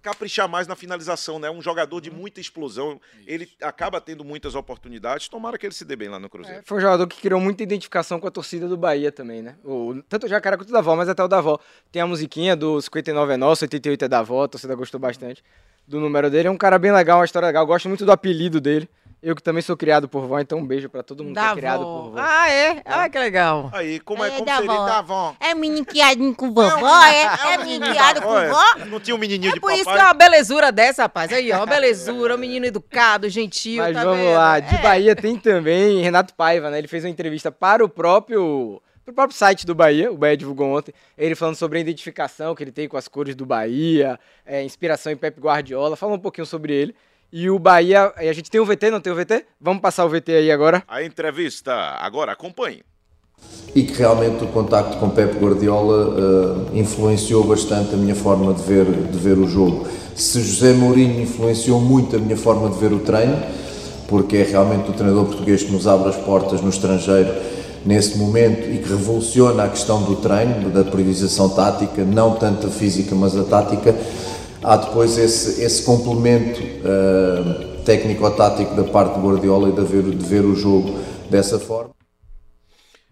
caprichar 0.05 0.47
mais 0.47 0.67
na 0.69 0.77
finalização, 0.77 1.39
né? 1.39 1.51
Um 1.51 1.63
jogador 1.63 1.99
de 1.99 2.11
muita 2.11 2.39
explosão. 2.39 3.01
Ele 3.27 3.51
acaba 3.63 3.99
tendo 4.03 4.23
muitas 4.23 4.55
oportunidades. 4.55 5.29
Tomara 5.29 5.57
que 5.57 5.65
ele 5.65 5.75
se 5.75 5.85
dê 5.85 5.97
bem 5.97 6.11
lá 6.11 6.19
no 6.19 6.29
Cruzeiro. 6.29 6.61
É, 6.61 6.63
Foi 6.63 6.77
um 6.77 6.81
jogador 6.81 7.07
que 7.07 7.21
criou 7.23 7.41
muita 7.41 7.63
identificação 7.63 8.21
com 8.21 8.27
a 8.27 8.31
torcida 8.31 8.69
do 8.69 8.77
Bahia 8.77 9.11
também, 9.11 9.41
né? 9.41 9.57
O, 9.65 10.03
tanto 10.07 10.27
o 10.27 10.29
Jacaré 10.29 10.59
quanto 10.59 10.69
o 10.69 10.73
Davó, 10.73 10.95
mas 10.95 11.09
até 11.09 11.25
o 11.25 11.29
Davó. 11.29 11.59
Tem 11.91 12.03
a 12.03 12.07
musiquinha 12.07 12.55
do 12.55 12.81
59 12.81 13.33
é 13.33 13.37
nosso, 13.39 13.65
88 13.65 14.05
é 14.05 14.09
Davó, 14.09 14.45
a 14.45 14.49
torcida 14.49 14.75
gostou 14.75 15.01
bastante 15.01 15.43
do 15.89 15.99
número 15.99 16.31
dele. 16.31 16.49
É 16.49 16.51
um 16.51 16.57
cara 16.57 16.79
bem 16.79 16.93
legal, 16.93 17.19
uma 17.21 17.25
história 17.25 17.47
legal. 17.47 17.63
Eu 17.63 17.69
Gosto 17.69 17.89
muito 17.89 18.05
do 18.05 18.13
apelido 18.13 18.61
dele. 18.61 18.89
Eu 19.25 19.35
que 19.35 19.43
também 19.43 19.62
sou 19.62 19.75
criado 19.76 20.07
por 20.09 20.26
vó, 20.26 20.38
então 20.38 20.59
um 20.59 20.66
beijo 20.66 20.88
pra 20.90 21.02
todo 21.02 21.25
mundo 21.25 21.33
que 21.35 21.40
é 21.40 21.43
Da 21.43 21.54
criado 21.54 21.78
por 21.83 22.11
vó. 22.11 22.14
Ah, 22.19 22.50
é? 22.50 22.83
Ah, 22.85 23.09
que 23.09 23.19
legal. 23.19 23.71
Aí, 23.73 23.99
como 24.00 24.23
é, 24.23 24.28
É, 24.28 24.31
como 24.33 24.45
da 24.45 24.57
seria 24.57 24.71
avó. 24.73 24.87
da 24.87 24.99
avó? 24.99 25.37
É 25.40 25.54
menino 25.54 26.35
com 26.35 26.52
vovó, 26.52 27.02
é? 27.07 27.54
É 27.54 27.59
menino 27.59 27.87
criado 27.87 28.21
com 28.21 28.28
vó? 28.28 28.85
Não 28.90 29.00
tinha 29.00 29.14
um 29.14 29.19
menininho 29.19 29.50
É 29.50 29.54
de 29.54 29.61
por 29.61 29.73
isso 29.73 29.81
que 29.85 29.90
papai. 29.90 30.00
é 30.02 30.04
uma 30.04 30.14
belezura 30.14 30.71
dessa, 30.71 31.02
rapaz. 31.02 31.33
Aí, 31.33 31.50
ó, 31.52 31.57
uma 31.57 31.66
belezura, 31.66 32.35
um 32.35 32.38
menino 32.38 32.66
educado, 32.66 33.28
gentil, 33.31 33.83
Mas 33.83 33.95
tá 33.97 34.04
vamos 34.04 34.19
vendo? 34.19 34.35
lá, 34.35 34.61
de 34.61 34.75
É. 34.75 34.78
Bahia 34.83 35.16
tem 35.16 35.37
também 35.38 36.02
Renato 36.02 36.35
Paiva, 36.35 36.69
né? 36.71 36.78
Ele 36.78 36.88
fez 36.88 37.02
uma 37.04 37.11
entrevista 37.11 37.50
para 37.50 37.83
o 37.83 37.88
próprio, 37.88 38.83
pro 39.04 39.14
próprio 39.14 39.37
site 39.38 39.64
do 39.64 39.75
Bahia, 39.75 40.12
o 40.12 40.19
Bahia 40.19 40.37
divulgou 40.37 40.76
ontem, 40.76 40.93
ele 41.16 41.35
falando 41.35 41.57
sobre 41.57 41.78
a 41.78 41.81
identificação 41.81 42.54
que 42.54 42.62
ele 42.62 42.73
tem 42.73 42.87
com 42.88 42.97
as 42.99 43.09
cores 43.09 43.35
do 43.35 43.47
Bahia, 43.47 44.19
é, 44.45 44.62
inspiração 44.62 45.11
em 45.12 45.16
Pep 45.16 45.40
Guardiola, 45.40 45.97
fala 45.97 46.12
um 46.14 46.19
pouquinho 46.19 46.47
sobre 46.47 46.75
ele. 46.75 46.95
E 47.37 47.50
o 47.50 47.59
Bahia, 47.59 48.12
e 48.23 48.29
a 48.29 48.33
gente 48.33 48.49
tem 48.49 48.61
o 48.61 48.64
VT, 48.64 48.93
não 48.93 49.00
tem 49.00 49.12
o 49.12 49.17
VT? 49.17 49.45
Vamos 49.61 49.83
passar 49.83 50.05
o 50.05 50.09
VT 50.09 50.31
aí 50.37 50.53
agora. 50.53 50.85
A 50.87 51.03
entrevista, 51.03 51.73
agora 51.99 52.31
acompanhe. 52.31 52.85
e 53.75 53.83
que 53.83 53.93
realmente 53.93 54.45
o 54.45 54.47
contacto 54.47 54.99
com 54.99 55.11
Pep 55.11 55.37
Guardiola 55.37 56.14
eh, 56.73 56.79
influenciou 56.79 57.43
bastante 57.43 57.93
a 57.93 57.97
minha 57.97 58.14
forma 58.14 58.55
de 58.55 58.62
ver, 58.62 58.85
de 58.85 59.19
ver 59.19 59.37
o 59.37 59.49
jogo. 59.49 59.85
Se 60.14 60.40
José 60.40 60.75
Mourinho 60.75 61.20
influenciou 61.20 61.81
muito 61.81 62.14
a 62.14 62.20
minha 62.20 62.37
forma 62.37 62.70
de 62.70 62.79
ver 62.79 62.92
o 62.92 63.01
treino, 63.01 63.37
porque 64.07 64.37
é 64.37 64.44
realmente 64.44 64.88
o 64.90 64.92
treinador 64.92 65.25
português 65.25 65.64
que 65.64 65.73
nos 65.73 65.88
abre 65.88 66.11
as 66.11 66.16
portas 66.16 66.61
no 66.61 66.70
estrangeiro 66.70 67.35
nesse 67.85 68.16
momento 68.16 68.70
e 68.70 68.79
que 68.79 68.88
revoluciona 68.88 69.64
a 69.64 69.68
questão 69.68 70.03
do 70.05 70.16
treino, 70.16 70.70
da 70.70 70.85
priorização 70.85 71.49
tática, 71.49 72.05
não 72.05 72.37
tanto 72.37 72.68
a 72.68 72.70
física, 72.70 73.12
mas 73.14 73.37
a 73.37 73.42
tática, 73.42 73.92
há 74.64 74.77
depois 74.79 75.16
esse, 75.18 75.62
esse 75.62 75.83
complemento 75.83 76.61
eh, 76.61 77.83
técnico-tático 77.85 78.74
da 78.74 78.85
parte 78.85 79.14
de 79.14 79.20
Guardiola 79.20 79.68
e 79.68 79.72
de 79.72 79.85
ver, 79.85 80.03
de 80.03 80.27
ver 80.27 80.44
o 80.44 80.57
jogo 80.57 80.98
dessa 81.31 81.61
forma. 81.61 81.94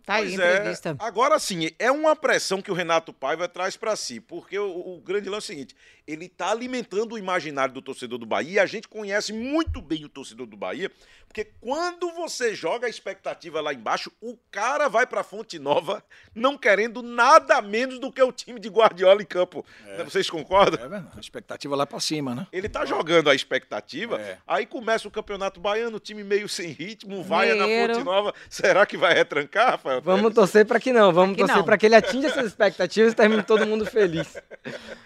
Tá 0.04 0.14
aí, 0.14 0.34
é, 0.34 0.74
agora 0.98 1.38
sim, 1.38 1.70
é 1.78 1.90
uma 1.90 2.16
pressão 2.16 2.60
que 2.60 2.72
o 2.72 2.74
Renato 2.74 3.12
Paiva 3.12 3.46
traz 3.46 3.76
pra 3.76 3.94
si, 3.94 4.18
porque 4.18 4.58
o, 4.58 4.96
o 4.96 5.00
grande 5.00 5.28
lance 5.28 5.52
é 5.52 5.54
o 5.54 5.56
seguinte, 5.56 5.76
ele 6.06 6.28
tá 6.28 6.50
alimentando 6.50 7.12
o 7.14 7.18
imaginário 7.18 7.72
do 7.74 7.82
torcedor 7.82 8.18
do 8.18 8.26
Bahia, 8.26 8.52
e 8.52 8.58
a 8.58 8.66
gente 8.66 8.88
conhece 8.88 9.32
muito 9.32 9.80
bem 9.80 10.04
o 10.04 10.08
torcedor 10.08 10.46
do 10.46 10.56
Bahia, 10.56 10.90
porque 11.26 11.50
quando 11.62 12.10
você 12.12 12.54
joga 12.54 12.86
a 12.86 12.90
expectativa 12.90 13.60
lá 13.62 13.72
embaixo, 13.72 14.12
o 14.20 14.36
cara 14.50 14.88
vai 14.88 15.06
pra 15.06 15.22
Fonte 15.22 15.58
Nova 15.58 16.04
não 16.34 16.58
querendo 16.58 17.02
nada 17.02 17.62
menos 17.62 17.98
do 17.98 18.12
que 18.12 18.22
o 18.22 18.30
time 18.30 18.60
de 18.60 18.68
Guardiola 18.68 19.22
em 19.22 19.24
campo. 19.24 19.64
Vocês 20.04 20.28
concordam? 20.28 20.84
É 20.84 20.88
verdade. 20.88 21.16
A 21.16 21.20
expectativa 21.20 21.74
lá 21.74 21.86
pra 21.86 22.00
cima, 22.00 22.34
né? 22.34 22.46
Ele 22.52 22.68
tá 22.68 22.84
jogando 22.84 23.30
a 23.30 23.34
expectativa, 23.34 24.20
É. 24.20 24.38
aí 24.46 24.66
começa 24.66 25.08
o 25.08 25.10
Campeonato 25.10 25.58
Baiano, 25.58 25.96
o 25.96 26.00
time 26.00 26.22
meio 26.22 26.48
sem 26.48 26.68
ritmo, 26.68 27.22
vai 27.22 27.54
na. 27.54 27.64
Fonte 27.64 28.04
Nova. 28.04 28.34
Será 28.50 28.84
que 28.84 28.98
vai 28.98 29.14
retrancar, 29.14 29.70
Rafael? 29.70 30.02
Vamos 30.02 30.34
torcer 30.34 30.66
pra 30.66 30.78
que 30.78 30.92
não, 30.92 31.12
vamos 31.12 31.36
Pra 31.36 31.46
que 31.46 31.48
torcer 31.48 31.64
pra 31.64 31.78
que 31.78 31.86
ele 31.86 31.94
atinja 31.94 32.28
essas 32.28 32.46
expectativas 32.46 33.12
e 33.12 33.16
termine 33.16 33.42
todo 33.42 33.66
mundo 33.66 33.86
feliz. 33.86 34.36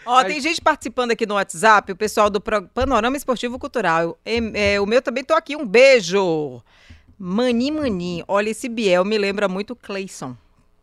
Ó, 0.05 0.25
tem 0.25 0.41
gente 0.41 0.61
participando 0.61 0.86
aqui 1.13 1.27
no 1.27 1.35
WhatsApp, 1.35 1.93
o 1.93 1.97
pessoal 1.97 2.31
do 2.31 2.41
Panorama 2.41 3.17
Esportivo 3.17 3.59
Cultural. 3.59 4.19
É, 4.25 4.81
o 4.81 4.87
meu 4.87 5.03
também 5.03 5.25
tô 5.25 5.35
aqui, 5.35 5.57
um 5.57 5.67
beijo. 5.67 6.63
Mani 7.19 7.71
Mani, 7.71 8.25
olha, 8.29 8.51
esse 8.51 8.69
Biel 8.69 9.05
me 9.05 9.17
lembra 9.17 9.49
muito 9.49 9.75
Cleison. 9.75 10.37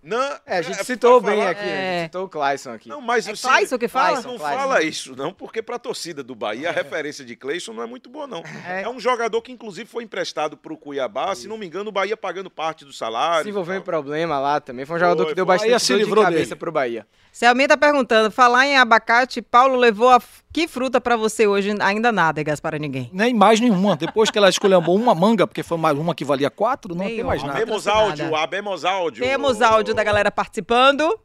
Não, 0.03 0.21
É, 0.45 0.57
a 0.57 0.61
gente 0.61 0.81
é, 0.81 0.83
citou 0.83 1.21
bem 1.21 1.37
falar- 1.37 1.51
aqui, 1.51 1.61
a 1.61 1.65
É. 1.65 1.93
gente 1.99 2.03
citou 2.07 2.25
o 2.25 2.29
Clayson 2.29 2.71
aqui. 2.71 2.89
Não, 2.89 2.99
mas 2.99 3.25
É 3.27 3.31
assim, 3.31 3.47
Clayson 3.47 3.77
que 3.77 3.87
fala? 3.87 4.17
Não 4.21 4.37
Clayson. 4.37 4.57
fala 4.59 4.83
isso, 4.83 5.15
não, 5.15 5.33
porque 5.33 5.61
pra 5.61 5.79
torcida 5.79 6.21
do 6.21 6.35
Bahia, 6.35 6.69
a 6.69 6.71
referência 6.73 7.23
de 7.23 7.35
Cleison 7.37 7.71
não 7.73 7.81
é 7.83 7.85
muito 7.85 8.09
boa, 8.09 8.27
não. 8.27 8.43
É. 8.67 8.87
um 8.89 8.99
jogador 8.99 9.41
que, 9.41 9.51
inclusive, 9.51 9.89
foi 9.89 10.03
emprestado 10.03 10.57
pro 10.57 10.75
Cuiabá, 10.77 11.33
se 11.35 11.47
não 11.47 11.57
me 11.57 11.65
engano, 11.65 11.89
o 11.89 11.91
Bahia 11.93 12.17
pagando 12.17 12.49
parte 12.49 12.83
do 12.83 12.91
salário. 12.91 13.43
Se 13.43 13.49
envolveu 13.49 13.75
em 13.77 13.81
problema 13.81 14.37
lá 14.39 14.59
também. 14.59 14.85
Foi 14.85 14.97
um 14.97 14.99
jogador 14.99 15.23
Foi, 15.23 15.31
que 15.31 15.35
deu 15.35 15.45
foi. 15.45 15.55
bastante 15.55 15.69
Bahia 15.69 15.79
se 15.79 15.97
de 15.97 16.15
cabeça 16.15 16.43
dele. 16.49 16.55
pro 16.57 16.71
Bahia. 16.71 17.07
Selminha 17.31 17.69
tá 17.69 17.77
perguntando, 17.77 18.29
falar 18.29 18.65
em 18.67 18.77
abacate, 18.77 19.41
Paulo 19.41 19.75
levou 19.77 20.09
a... 20.09 20.21
Que 20.53 20.67
fruta 20.67 21.01
pra 21.01 21.17
você 21.17 21.47
hoje? 21.47 21.73
Ainda 21.81 22.11
nada, 22.11 22.43
Gas, 22.43 22.59
para 22.59 22.77
ninguém. 22.77 23.09
Nem 23.11 23.33
mais 23.33 23.59
nenhuma. 23.59 23.95
Depois 23.97 24.29
que 24.29 24.37
ela 24.37 24.49
escolheu 24.49 24.79
uma 24.79 25.15
manga, 25.15 25.47
porque 25.47 25.63
foi 25.63 25.77
mais 25.79 25.97
uma 25.97 26.13
que 26.13 26.23
valia 26.23 26.51
quatro, 26.51 26.93
não 26.93 27.03
tem 27.03 27.15
Nenhuma. 27.15 27.29
mais 27.29 27.41
nada. 27.41 27.57
Abemos 27.57 27.87
áudio, 27.87 28.35
abemos 28.35 28.85
áudio. 28.85 29.23
Temos 29.23 29.61
áudio 29.63 29.95
da 29.95 30.03
galera 30.03 30.29
participando. 30.29 31.19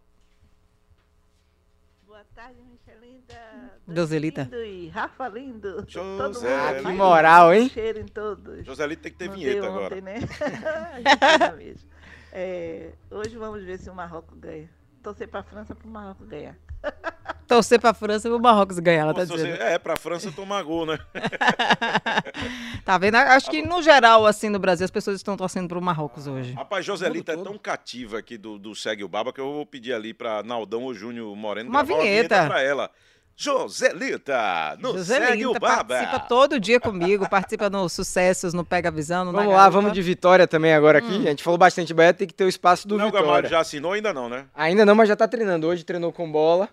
Boa 2.07 2.25
tarde, 2.35 2.57
Michelinda. 2.63 3.39
Dozelita. 3.87 4.43
Lindo 4.45 4.65
e 4.65 4.89
Rafa 4.89 5.29
Lindo. 5.29 5.85
José 5.87 6.17
Todo 6.17 6.35
mundo 6.35 6.47
Ah, 6.49 6.71
aqui. 6.71 6.83
que 6.85 6.93
moral, 6.93 7.53
hein? 7.53 7.69
Cheiro 7.69 8.01
em 8.01 8.07
todos. 8.07 8.65
Joselito 8.65 9.03
tem 9.03 9.13
que 9.13 9.19
ter 9.19 9.29
Mandei 9.29 9.45
vinheta 9.45 9.71
ontem, 9.71 9.77
agora. 9.77 10.01
Né? 10.01 10.19
É, 12.31 12.91
hoje 13.11 13.37
vamos 13.39 13.63
ver 13.65 13.79
se 13.79 13.89
o 13.89 13.95
Marrocos 13.95 14.39
ganha. 14.39 14.69
Torcer 15.03 15.27
para 15.29 15.41
a 15.41 15.43
França 15.43 15.75
para 15.75 15.87
o 15.87 15.91
Marrocos 15.91 16.29
ganhar. 16.29 16.57
Torcer 17.49 17.81
pra 17.81 17.95
França 17.95 18.29
e 18.29 18.31
o 18.31 18.39
Marrocos 18.39 18.79
ganhar, 18.79 19.01
ela 19.01 19.15
tá 19.15 19.25
você- 19.25 19.35
dizendo. 19.35 19.63
É, 19.63 19.79
pra 19.79 19.97
França 19.97 20.31
tomar 20.31 20.63
gol, 20.63 20.85
né? 20.87 20.99
Tá 22.85 22.97
vendo? 22.99 23.17
Acho 23.17 23.51
que 23.51 23.63
no 23.63 23.83
geral, 23.83 24.25
assim, 24.27 24.49
no 24.49 24.59
Brasil, 24.59 24.85
as 24.85 24.91
pessoas 24.91 25.17
estão 25.17 25.37
torcendo 25.37 25.69
pro 25.69 25.81
Marrocos 25.81 26.27
hoje. 26.27 26.53
Rapaz, 26.55 26.85
Joselita 26.85 27.33
é 27.33 27.37
tão 27.37 27.59
cativa 27.59 28.19
aqui 28.19 28.39
do, 28.39 28.59
do 28.59 28.75
Segue 28.75 29.05
o 29.05 29.09
Baba 29.09 29.33
que 29.33 29.41
eu 29.41 29.53
vou 29.53 29.67
pedir 29.67 29.93
ali 29.93 30.15
pra 30.15 30.43
Naldão 30.43 30.85
ou 30.85 30.95
Júnior 30.95 31.35
Moreno 31.37 31.69
Uma 31.69 31.83
gravar 31.83 32.03
vinheta. 32.03 32.47
pra 32.47 32.63
ela. 32.63 32.91
Joselita, 33.37 34.77
no 34.81 34.99
Segue 35.05 35.45
o 35.47 35.53
Joselita 35.53 35.61
Baba. 35.61 35.85
participa 35.95 36.19
todo 36.21 36.59
dia 36.59 36.81
comigo, 36.81 37.29
participa 37.29 37.71
no 37.71 37.89
Sucessos, 37.89 38.53
no 38.53 38.65
Pega 38.65 38.91
Visão, 38.91 39.25
no 39.25 39.33
Vamos 39.33 39.53
lá, 39.53 39.59
Garupa. 39.59 39.71
vamos 39.81 39.93
de 39.93 40.03
Vitória 40.03 40.47
também 40.49 40.73
agora 40.75 40.99
aqui. 40.99 41.27
A 41.27 41.31
gente 41.31 41.43
falou 41.45 41.57
bastante 41.59 41.95
Bahia, 41.95 42.13
tem 42.15 42.27
que 42.27 42.35
ter 42.35 42.45
o 42.45 42.49
espaço 42.49 42.89
do 42.89 42.97
Léo 42.97 43.07
Vitória. 43.07 43.27
Gamalho 43.27 43.49
já 43.49 43.61
assinou 43.61 43.93
ainda 43.93 44.13
não, 44.13 44.29
né? 44.29 44.47
Ainda 44.55 44.85
não, 44.85 44.95
mas 44.95 45.09
já 45.09 45.15
tá 45.15 45.29
treinando. 45.29 45.67
Hoje 45.69 45.85
treinou 45.85 46.13
com 46.13 46.31
bola. 46.31 46.69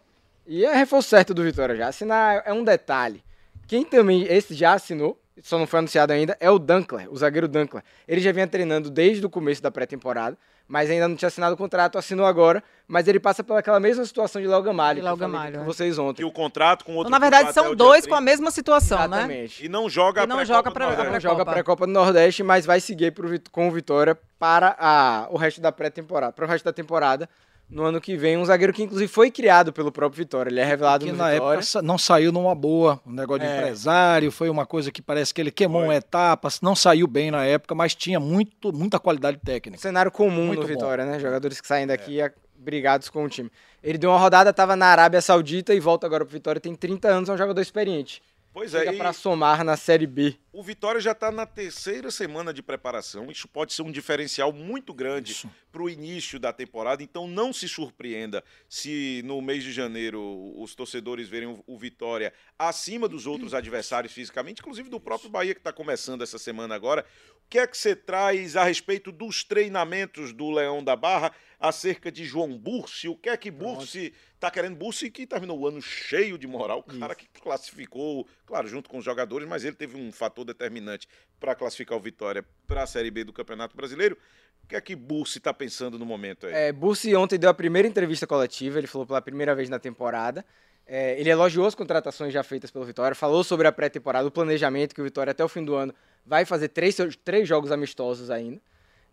E 0.47 0.63
é 0.63 0.75
reforço 0.75 1.09
certo 1.09 1.33
do 1.33 1.43
Vitória 1.43 1.75
já. 1.75 1.87
Assinar 1.87 2.43
é 2.45 2.53
um 2.53 2.63
detalhe. 2.63 3.23
Quem 3.67 3.83
também, 3.83 4.23
esse 4.23 4.53
já 4.53 4.73
assinou, 4.73 5.19
só 5.41 5.57
não 5.57 5.65
foi 5.65 5.79
anunciado 5.79 6.13
ainda, 6.13 6.37
é 6.39 6.49
o 6.49 6.59
Dunkler, 6.59 7.11
o 7.11 7.17
zagueiro 7.17 7.47
Dunkler. 7.47 7.83
Ele 8.07 8.21
já 8.21 8.31
vinha 8.31 8.47
treinando 8.47 8.89
desde 8.89 9.25
o 9.25 9.29
começo 9.29 9.61
da 9.61 9.71
pré-temporada, 9.71 10.37
mas 10.67 10.89
ainda 10.89 11.07
não 11.07 11.15
tinha 11.15 11.27
assinado 11.27 11.55
o 11.55 11.57
contrato, 11.57 11.97
assinou 11.97 12.25
agora, 12.25 12.63
mas 12.87 13.07
ele 13.07 13.19
passa 13.19 13.43
pelaquela 13.43 13.79
mesma 13.79 14.05
situação 14.05 14.41
de 14.41 14.47
Léo 14.47 14.61
Gamalho, 14.61 15.03
Léo 15.03 15.17
Gamalho, 15.17 15.57
com 15.57 15.61
é. 15.61 15.65
vocês 15.65 15.97
ontem. 15.97 16.21
E 16.21 16.25
o 16.25 16.31
contrato 16.31 16.85
com 16.85 16.95
outro 16.95 17.09
Então, 17.09 17.19
na 17.19 17.19
verdade, 17.19 17.53
são 17.53 17.75
dois 17.75 18.01
30. 18.03 18.09
com 18.09 18.15
a 18.15 18.21
mesma 18.21 18.51
situação, 18.51 18.97
né? 18.99 19.17
Exatamente. 19.17 19.65
E 19.65 19.69
não 19.69 19.89
joga 19.89 20.23
E 20.23 20.27
não 20.27 20.39
a 20.39 20.45
joga 20.45 20.71
pré-copa 20.71 20.95
pra- 20.95 21.03
do 21.03 21.09
a 21.09 21.11
Não 21.11 21.19
joga 21.19 21.41
a 21.41 21.45
pré-copa 21.45 21.85
do 21.87 21.93
Nordeste, 21.93 22.43
mas 22.43 22.65
vai 22.65 22.79
seguir 22.79 23.11
pro, 23.11 23.27
com 23.51 23.67
o 23.67 23.71
Vitória 23.71 24.17
para 24.39 24.75
a, 24.79 25.27
o 25.29 25.37
resto 25.37 25.59
da 25.59 25.71
pré-temporada, 25.71 26.33
para 26.33 26.45
o 26.45 26.47
resto 26.47 26.65
da 26.65 26.73
temporada. 26.73 27.29
No 27.69 27.83
ano 27.83 27.99
que 27.99 28.15
vem, 28.15 28.37
um 28.37 28.45
zagueiro 28.45 28.71
que 28.71 28.83
inclusive 28.83 29.11
foi 29.11 29.31
criado 29.31 29.73
pelo 29.73 29.91
próprio 29.91 30.19
Vitória. 30.23 30.49
Ele 30.51 30.59
é 30.59 30.63
revelado 30.63 31.03
Que 31.05 31.11
no 31.11 31.17
na 31.17 31.31
Vitória. 31.31 31.59
época 31.59 31.81
não 31.81 31.97
saiu 31.97 32.31
numa 32.31 32.53
boa, 32.53 33.01
um 33.05 33.11
negócio 33.11 33.41
de 33.41 33.47
É. 33.47 33.57
empresário, 33.57 34.31
foi 34.31 34.49
uma 34.49 34.65
coisa 34.65 34.91
que 34.91 35.01
parece 35.01 35.33
que 35.33 35.41
ele 35.41 35.49
queimou 35.51 35.83
uma 35.83 35.95
etapa, 35.95 36.47
não 36.61 36.75
saiu 36.75 37.07
bem 37.07 37.31
na 37.31 37.43
época, 37.43 37.73
mas 37.73 37.95
tinha 37.95 38.19
muito, 38.19 38.71
muita 38.71 38.99
qualidade 38.99 39.37
técnica. 39.43 39.81
cenário 39.81 40.11
comum 40.11 40.45
Muito 40.47 40.61
no 40.61 40.67
bom. 40.67 40.73
Vitória, 40.73 41.05
né? 41.05 41.19
Jogadores 41.19 41.59
que 41.59 41.67
saem 41.67 41.87
daqui 41.87 42.21
a- 42.21 42.31
brigados 42.57 43.09
com 43.09 43.23
o 43.23 43.29
time. 43.29 43.51
Ele 43.83 43.97
deu 43.97 44.09
uma 44.09 44.17
rodada, 44.19 44.51
tava 44.53 44.75
na 44.75 44.85
Arábia 44.87 45.21
Saudita 45.21 45.73
e 45.73 45.79
volta 45.79 46.05
agora 46.07 46.23
pro 46.23 46.31
Vitória. 46.33 46.59
Tem 46.61 46.73
30 46.75 47.07
anos, 47.09 47.29
é 47.29 47.33
um 47.33 47.37
jogador 47.37 47.61
experiente. 47.61 48.21
Pois 48.55 48.73
é, 48.73 48.89
pra 48.93 49.11
somar 49.11 49.65
na 49.65 49.75
Série 49.75 50.07
B. 50.07 50.37
o 50.53 50.63
Vitória 50.63 51.01
já 51.01 51.11
está 51.11 51.29
na 51.29 51.45
terceira 51.45 52.09
semana 52.09 52.53
de 52.53 52.63
preparação. 52.63 53.29
Isso 53.29 53.49
pode 53.49 53.73
ser 53.73 53.81
um 53.81 53.91
diferencial 53.91 54.53
muito 54.53 54.93
grande 54.93 55.45
para 55.69 55.83
o 55.83 55.89
início 55.89 56.39
da 56.39 56.53
temporada. 56.53 57.03
Então 57.03 57.27
não 57.27 57.51
se 57.51 57.67
surpreenda 57.67 58.41
se 58.69 59.21
no 59.25 59.41
mês 59.41 59.61
de 59.61 59.73
janeiro 59.73 60.53
os 60.55 60.73
torcedores 60.73 61.27
verem 61.27 61.49
o, 61.49 61.61
o 61.67 61.77
Vitória 61.77 62.31
acima 62.57 63.09
dos 63.09 63.27
outros 63.27 63.53
adversários 63.53 64.13
fisicamente, 64.13 64.61
inclusive 64.61 64.87
do 64.87 65.01
próprio 65.01 65.29
Bahia 65.29 65.53
que 65.53 65.59
está 65.59 65.73
começando 65.73 66.21
essa 66.21 66.37
semana 66.37 66.75
agora. 66.75 67.05
O 67.45 67.49
que 67.49 67.59
é 67.59 67.67
que 67.67 67.77
você 67.77 67.93
traz 67.93 68.55
a 68.55 68.63
respeito 68.63 69.11
dos 69.11 69.43
treinamentos 69.43 70.31
do 70.31 70.49
Leão 70.49 70.81
da 70.81 70.95
Barra 70.95 71.33
acerca 71.59 72.11
de 72.11 72.25
João 72.25 72.57
Bursi? 72.57 73.07
O 73.07 73.15
que 73.15 73.29
é 73.29 73.37
que 73.37 73.49
Bursi 73.51 74.13
está 74.33 74.49
querendo? 74.49 74.75
Bursi 74.75 75.09
que 75.09 75.25
terminou 75.25 75.59
o 75.59 75.67
ano 75.67 75.81
cheio 75.81 76.37
de 76.37 76.47
moral, 76.47 76.79
o 76.79 76.99
cara 76.99 77.15
que 77.15 77.27
classificou, 77.41 78.27
claro, 78.45 78.67
junto 78.67 78.89
com 78.89 78.97
os 78.97 79.05
jogadores, 79.05 79.47
mas 79.47 79.63
ele 79.63 79.75
teve 79.75 79.97
um 79.97 80.11
fator 80.11 80.45
determinante 80.45 81.07
para 81.39 81.55
classificar 81.55 81.97
o 81.97 82.01
Vitória 82.01 82.45
para 82.67 82.83
a 82.83 82.87
Série 82.87 83.11
B 83.11 83.23
do 83.23 83.33
Campeonato 83.33 83.75
Brasileiro. 83.75 84.17
O 84.63 84.67
que 84.67 84.75
é 84.75 84.81
que 84.81 84.95
Bursi 84.95 85.37
está 85.37 85.53
pensando 85.53 85.99
no 85.99 86.05
momento 86.05 86.47
aí? 86.47 86.53
É, 86.53 86.71
Bussi 86.71 87.15
ontem 87.15 87.37
deu 87.37 87.49
a 87.49 87.53
primeira 87.53 87.87
entrevista 87.87 88.25
coletiva, 88.25 88.79
ele 88.79 88.87
falou 88.87 89.05
pela 89.05 89.21
primeira 89.21 89.53
vez 89.53 89.69
na 89.69 89.77
temporada. 89.77 90.43
É, 90.87 91.19
ele 91.19 91.29
elogiou 91.29 91.65
as 91.65 91.75
contratações 91.75 92.33
já 92.33 92.43
feitas 92.43 92.69
pelo 92.71 92.85
Vitória, 92.85 93.15
falou 93.15 93.43
sobre 93.43 93.67
a 93.67 93.71
pré-temporada, 93.71 94.27
o 94.27 94.31
planejamento 94.31 94.93
que 94.93 95.01
o 95.01 95.03
Vitória 95.03 95.31
até 95.31 95.43
o 95.43 95.47
fim 95.47 95.63
do 95.63 95.75
ano 95.75 95.93
vai 96.25 96.45
fazer 96.45 96.69
três, 96.69 96.97
três 97.23 97.47
jogos 97.47 97.71
amistosos 97.71 98.29
ainda. 98.29 98.59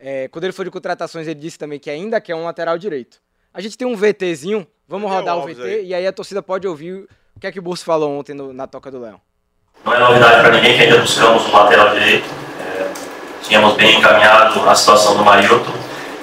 É, 0.05 0.27
quando 0.29 0.43
ele 0.45 0.53
for 0.53 0.65
de 0.65 0.71
contratações, 0.71 1.29
ele 1.29 1.39
disse 1.39 1.57
também 1.57 1.79
que 1.79 1.89
ainda 1.89 2.21
quer 2.21 2.35
um 2.35 2.45
lateral 2.45 2.77
direito. 2.77 3.19
A 3.55 3.61
gente 3.61 3.79
tem 3.79 3.87
um 3.87 3.95
VTzinho, 3.97 4.67
vamos 4.89 5.09
Daniel 5.11 5.35
rodar 5.35 5.37
o 5.39 5.47
VT 5.47 5.63
aí. 5.63 5.87
e 5.87 5.95
aí 5.95 6.07
a 6.07 6.13
torcida 6.13 6.43
pode 6.43 6.67
ouvir 6.67 7.07
o 7.37 7.41
que 7.41 7.47
é 7.47 7.53
que 7.53 7.59
o 7.61 7.63
Bussi 7.63 7.85
falou 7.85 8.19
ontem 8.19 8.35
no- 8.35 8.53
na 8.53 8.67
Toca 8.67 8.91
do 8.91 8.99
Leão. 9.01 9.21
Não 9.85 9.95
é 9.95 9.99
novidade 10.01 10.41
para 10.43 10.51
ninguém 10.57 10.77
que 10.77 10.83
ainda 10.83 10.99
buscamos 10.99 11.47
um 11.47 11.53
lateral 11.53 11.91
direito. 11.91 12.25
É, 12.61 12.93
tínhamos 13.43 13.75
bem 13.75 13.99
encaminhado 13.99 14.61
a 14.69 14.75
situação 14.75 15.17
do 15.17 15.25
Marilton, 15.25 15.73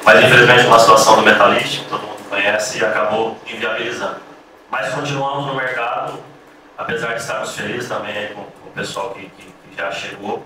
mas 0.03 0.23
infelizmente 0.25 0.65
uma 0.67 0.79
situação 0.79 1.15
do 1.15 1.21
Metalist, 1.21 1.79
que 1.83 1.89
todo 1.89 2.01
mundo 2.01 2.29
conhece, 2.29 2.79
e 2.79 2.85
acabou 2.85 3.37
inviabilizando. 3.47 4.17
Mas 4.69 4.93
continuamos 4.93 5.45
no 5.47 5.55
mercado, 5.55 6.19
apesar 6.77 7.13
de 7.13 7.21
estarmos 7.21 7.55
felizes 7.55 7.87
também 7.87 8.27
com, 8.33 8.43
com 8.43 8.69
o 8.69 8.71
pessoal 8.73 9.11
que, 9.11 9.21
que- 9.21 9.43
que 9.69 9.77
já 9.77 9.89
chegou. 9.91 10.43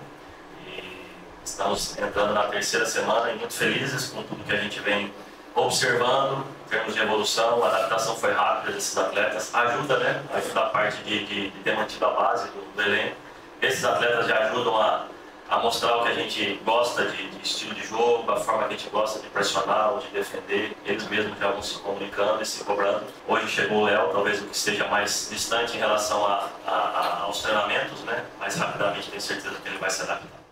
Estamos 1.44 1.96
entrando 1.98 2.32
na 2.32 2.44
terceira 2.44 2.86
semana 2.86 3.30
e 3.30 3.36
muito 3.36 3.52
felizes 3.54 4.08
com 4.10 4.22
tudo 4.22 4.42
que 4.44 4.52
a 4.52 4.56
gente 4.56 4.80
vem 4.80 5.12
observando, 5.54 6.44
em 6.66 6.68
termos 6.70 6.94
de 6.94 7.00
evolução, 7.00 7.62
a 7.62 7.68
adaptação 7.68 8.16
foi 8.16 8.32
rápida 8.32 8.72
desses 8.72 8.96
atletas, 8.96 9.54
ajuda, 9.54 9.98
né? 9.98 10.22
Ajuda 10.34 10.60
a 10.60 10.66
parte 10.70 11.02
de, 11.04 11.24
de, 11.26 11.50
de 11.50 11.58
ter 11.62 11.76
mantido 11.76 12.04
a 12.06 12.10
base 12.10 12.48
do, 12.48 12.74
do 12.74 12.82
elenco. 12.82 13.16
Esses 13.62 13.84
atletas 13.84 14.26
já 14.26 14.38
ajudam 14.48 14.76
a, 14.80 15.06
a 15.48 15.58
mostrar 15.58 15.96
o 15.98 16.02
que 16.02 16.08
a 16.08 16.14
gente 16.14 16.60
gosta 16.64 17.04
de, 17.06 17.30
de 17.30 17.42
estilo 17.42 17.74
de 17.74 17.86
jogo, 17.86 18.30
a 18.32 18.36
forma 18.40 18.66
que 18.66 18.74
a 18.74 18.76
gente 18.76 18.90
gosta 18.90 19.20
de 19.20 19.28
pressionar, 19.28 19.92
ou 19.92 19.98
de 20.00 20.08
defender. 20.08 20.76
Eles 20.84 21.06
mesmos 21.08 21.38
já 21.38 21.50
vão 21.52 21.62
se 21.62 21.78
comunicando 21.78 22.42
e 22.42 22.46
se 22.46 22.64
cobrando. 22.64 23.04
Hoje 23.28 23.46
chegou 23.48 23.82
o 23.82 23.84
Léo, 23.84 24.10
talvez 24.12 24.40
o 24.42 24.46
que 24.46 24.56
esteja 24.56 24.88
mais 24.88 25.28
distante 25.30 25.76
em 25.76 25.78
relação 25.78 26.26
a, 26.26 26.48
a- 26.66 26.70
a- 26.70 27.20
aos 27.22 27.40
treinamentos, 27.42 28.00
né? 28.00 28.24
Mas 28.40 28.56
rapidamente 28.56 29.08
tenho 29.10 29.22
certeza 29.22 29.54
que 29.62 29.68
ele 29.68 29.78
vai 29.78 29.90
se 29.90 30.02
adaptar. 30.02 30.43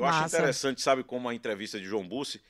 Eu 0.00 0.06
acho 0.06 0.20
Massa. 0.22 0.38
interessante, 0.38 0.80
sabe, 0.80 1.04
como 1.04 1.28
a 1.28 1.34
entrevista 1.34 1.78
de 1.78 1.84
João 1.84 2.06
Bussi. 2.06 2.40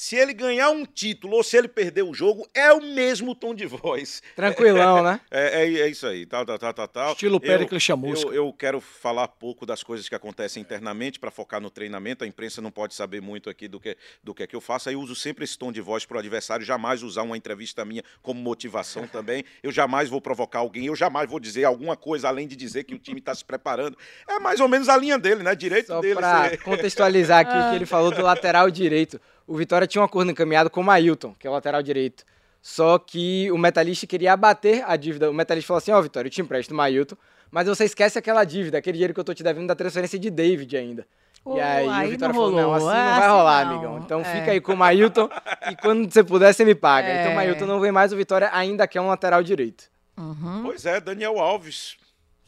Se 0.00 0.16
ele 0.16 0.32
ganhar 0.32 0.70
um 0.70 0.86
título 0.86 1.36
ou 1.36 1.44
se 1.44 1.58
ele 1.58 1.68
perder 1.68 2.04
o 2.04 2.14
jogo, 2.14 2.48
é 2.54 2.72
o 2.72 2.80
mesmo 2.80 3.34
tom 3.34 3.54
de 3.54 3.66
voz. 3.66 4.22
Tranquilão, 4.34 5.02
né? 5.04 5.20
É, 5.30 5.62
é, 5.62 5.80
é 5.80 5.88
isso 5.88 6.06
aí, 6.06 6.24
tal, 6.24 6.46
tal, 6.46 6.58
tal, 6.58 6.88
tal. 6.88 7.12
Estilo 7.12 7.38
Péricles 7.38 7.82
Chamusca. 7.82 8.28
Eu, 8.28 8.46
eu 8.46 8.52
quero 8.54 8.80
falar 8.80 9.28
pouco 9.28 9.66
das 9.66 9.82
coisas 9.82 10.08
que 10.08 10.14
acontecem 10.14 10.62
internamente 10.62 11.20
para 11.20 11.30
focar 11.30 11.60
no 11.60 11.68
treinamento. 11.68 12.24
A 12.24 12.26
imprensa 12.26 12.62
não 12.62 12.70
pode 12.70 12.94
saber 12.94 13.20
muito 13.20 13.50
aqui 13.50 13.68
do 13.68 13.78
que, 13.78 13.94
do 14.24 14.32
que 14.32 14.42
é 14.42 14.46
que 14.46 14.56
eu 14.56 14.60
faço. 14.62 14.88
Aí 14.88 14.94
eu 14.94 15.00
uso 15.02 15.14
sempre 15.14 15.44
esse 15.44 15.58
tom 15.58 15.70
de 15.70 15.82
voz 15.82 16.06
para 16.06 16.16
o 16.16 16.18
adversário, 16.18 16.64
jamais 16.64 17.02
usar 17.02 17.20
uma 17.20 17.36
entrevista 17.36 17.84
minha 17.84 18.02
como 18.22 18.40
motivação 18.40 19.04
também. 19.12 19.44
Eu 19.62 19.70
jamais 19.70 20.08
vou 20.08 20.22
provocar 20.22 20.60
alguém, 20.60 20.86
eu 20.86 20.96
jamais 20.96 21.28
vou 21.28 21.38
dizer 21.38 21.64
alguma 21.64 21.94
coisa 21.94 22.26
além 22.26 22.48
de 22.48 22.56
dizer 22.56 22.84
que 22.84 22.94
o 22.94 22.98
time 22.98 23.18
está 23.18 23.34
se 23.34 23.44
preparando. 23.44 23.98
É 24.26 24.38
mais 24.38 24.60
ou 24.60 24.68
menos 24.68 24.88
a 24.88 24.96
linha 24.96 25.18
dele, 25.18 25.42
né? 25.42 25.54
Direito 25.54 25.88
Só 25.88 26.00
dele. 26.00 26.20
ser- 26.22 26.62
contextualizar 26.62 27.40
aqui 27.40 27.54
o 27.54 27.68
que 27.68 27.76
ele 27.76 27.84
falou 27.84 28.10
do 28.10 28.22
lateral 28.22 28.70
direito. 28.70 29.20
O 29.50 29.56
Vitória 29.56 29.84
tinha 29.84 30.00
um 30.00 30.04
acordo 30.04 30.30
encaminhado 30.30 30.70
com 30.70 30.80
o 30.80 30.84
Mailton, 30.84 31.34
que 31.36 31.44
é 31.44 31.50
o 31.50 31.52
lateral 31.52 31.82
direito. 31.82 32.22
Só 32.62 33.00
que 33.00 33.50
o 33.50 33.58
Metalist 33.58 34.06
queria 34.06 34.32
abater 34.32 34.84
a 34.86 34.94
dívida. 34.94 35.28
O 35.28 35.34
Metalist 35.34 35.66
falou 35.66 35.78
assim, 35.78 35.90
ó, 35.90 36.00
Vitória, 36.00 36.28
eu 36.28 36.30
te 36.30 36.40
empresto 36.40 36.72
o 36.72 36.76
Mailton, 36.76 37.16
mas 37.50 37.66
você 37.66 37.84
esquece 37.84 38.16
aquela 38.16 38.44
dívida, 38.44 38.78
aquele 38.78 38.92
dinheiro 38.92 39.12
que 39.12 39.18
eu 39.18 39.24
tô 39.24 39.34
te 39.34 39.42
devendo 39.42 39.66
da 39.66 39.74
transferência 39.74 40.20
de 40.20 40.30
David 40.30 40.76
ainda. 40.76 41.04
Oh, 41.44 41.56
e 41.56 41.60
aí, 41.60 41.88
aí 41.88 42.06
o 42.06 42.10
Vitória 42.12 42.32
não 42.32 42.40
falou, 42.40 42.62
não, 42.62 42.74
assim 42.74 42.86
é, 42.86 42.88
não 42.88 42.94
vai 42.94 43.18
assim 43.18 43.28
rolar, 43.28 43.64
não. 43.64 43.72
amigão. 43.72 43.98
Então 44.04 44.20
É. 44.20 44.24
fica 44.24 44.52
aí 44.52 44.60
com 44.60 44.74
o 44.74 44.76
Mailton 44.76 45.28
e 45.68 45.74
quando 45.74 46.12
você 46.12 46.22
puder, 46.22 46.54
você 46.54 46.64
me 46.64 46.76
paga. 46.76 47.08
É. 47.08 47.20
Então 47.20 47.32
o 47.32 47.34
Mailton 47.34 47.66
não 47.66 47.80
vem 47.80 47.90
mais, 47.90 48.12
o 48.12 48.16
Vitória 48.16 48.50
ainda 48.52 48.86
quer 48.86 49.00
um 49.00 49.08
lateral 49.08 49.42
direito. 49.42 49.90
Uhum. 50.16 50.60
Pois 50.62 50.86
é, 50.86 51.00
Daniel 51.00 51.40
Alves. 51.40 51.96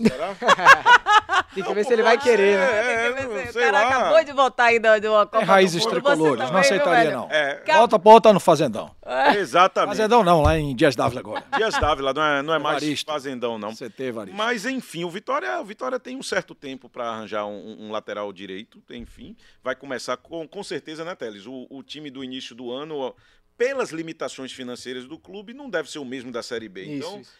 Será? 0.01 0.35
Tem 1.55 1.63
que 1.63 1.75
ver 1.75 1.85
se 1.85 1.93
ele 1.93 2.03
vai 2.03 2.17
querer, 2.19 2.59
né? 2.59 2.65
É, 2.65 3.13
Tem 3.13 3.27
que 3.29 3.35
ver 3.35 3.47
se- 3.49 3.53
sei 3.53 3.63
o 3.63 3.65
cara 3.67 3.81
lá. 3.83 3.89
acabou 3.89 4.25
de 4.25 4.33
voltar 4.33 4.65
aí 4.65 4.79
de 4.79 5.01
de 5.01 5.09
uma 5.09 5.27
Copa 5.27 5.39
Tem 5.39 5.47
do 5.47 5.51
raízes 5.51 5.85
tricolores, 5.85 6.37
também, 6.39 6.53
não 6.53 6.61
aceitaria 6.61 7.11
viu, 7.11 7.19
não. 7.21 7.29
É, 7.31 7.63
Volta, 7.67 7.99
volta 7.99 8.33
no 8.33 8.41
Fazendão. 8.41 8.91
exatamente. 9.37 9.89
Fazendão 9.97 10.25
não, 10.25 10.41
lá 10.43 10.59
em 10.59 10.75
Dias 10.75 10.97
Dávila 10.97 11.21
agora. 11.21 11.45
Dias 11.57 11.75
Dávila, 11.79 12.15
não 12.15 12.23
é, 12.23 12.43
não 12.43 12.55
é 12.55 12.59
mais 12.59 13.03
fazendão, 13.03 13.59
não. 13.59 13.75
CT, 13.75 14.03
Evaristo. 14.03 14.37
Mas, 14.37 14.65
enfim, 14.65 15.05
o 15.05 15.11
Vitória, 15.11 15.61
o 15.61 15.65
Vitória 15.65 15.99
tem 16.01 16.17
um 16.17 16.23
certo 16.23 16.55
tempo 16.55 16.89
para 16.89 17.05
arranjar 17.09 17.47
um, 17.47 17.77
um 17.87 17.91
lateral 17.93 18.33
direito, 18.33 18.83
enfim. 18.91 19.37
Vai 19.63 19.75
começar 19.77 20.17
com, 20.17 20.47
com 20.49 20.63
certeza, 20.63 21.05
né, 21.05 21.15
Teles? 21.15 21.47
O, 21.47 21.67
o 21.71 21.83
time 21.83 22.11
do 22.11 22.25
início 22.25 22.55
do 22.55 22.73
ano, 22.73 22.97
ó, 22.99 23.13
pelas 23.59 23.91
limitações 23.91 24.53
financeiras 24.53 25.05
do 25.07 25.19
clube, 25.19 25.53
não 25.53 25.69
deve 25.69 25.91
ser 25.91 25.99
o 25.99 26.05
mesmo 26.05 26.33
da 26.33 26.43
Série 26.43 26.69
B. 26.69 26.83
Isso, 26.85 26.93
então, 27.09 27.21
isso. 27.21 27.31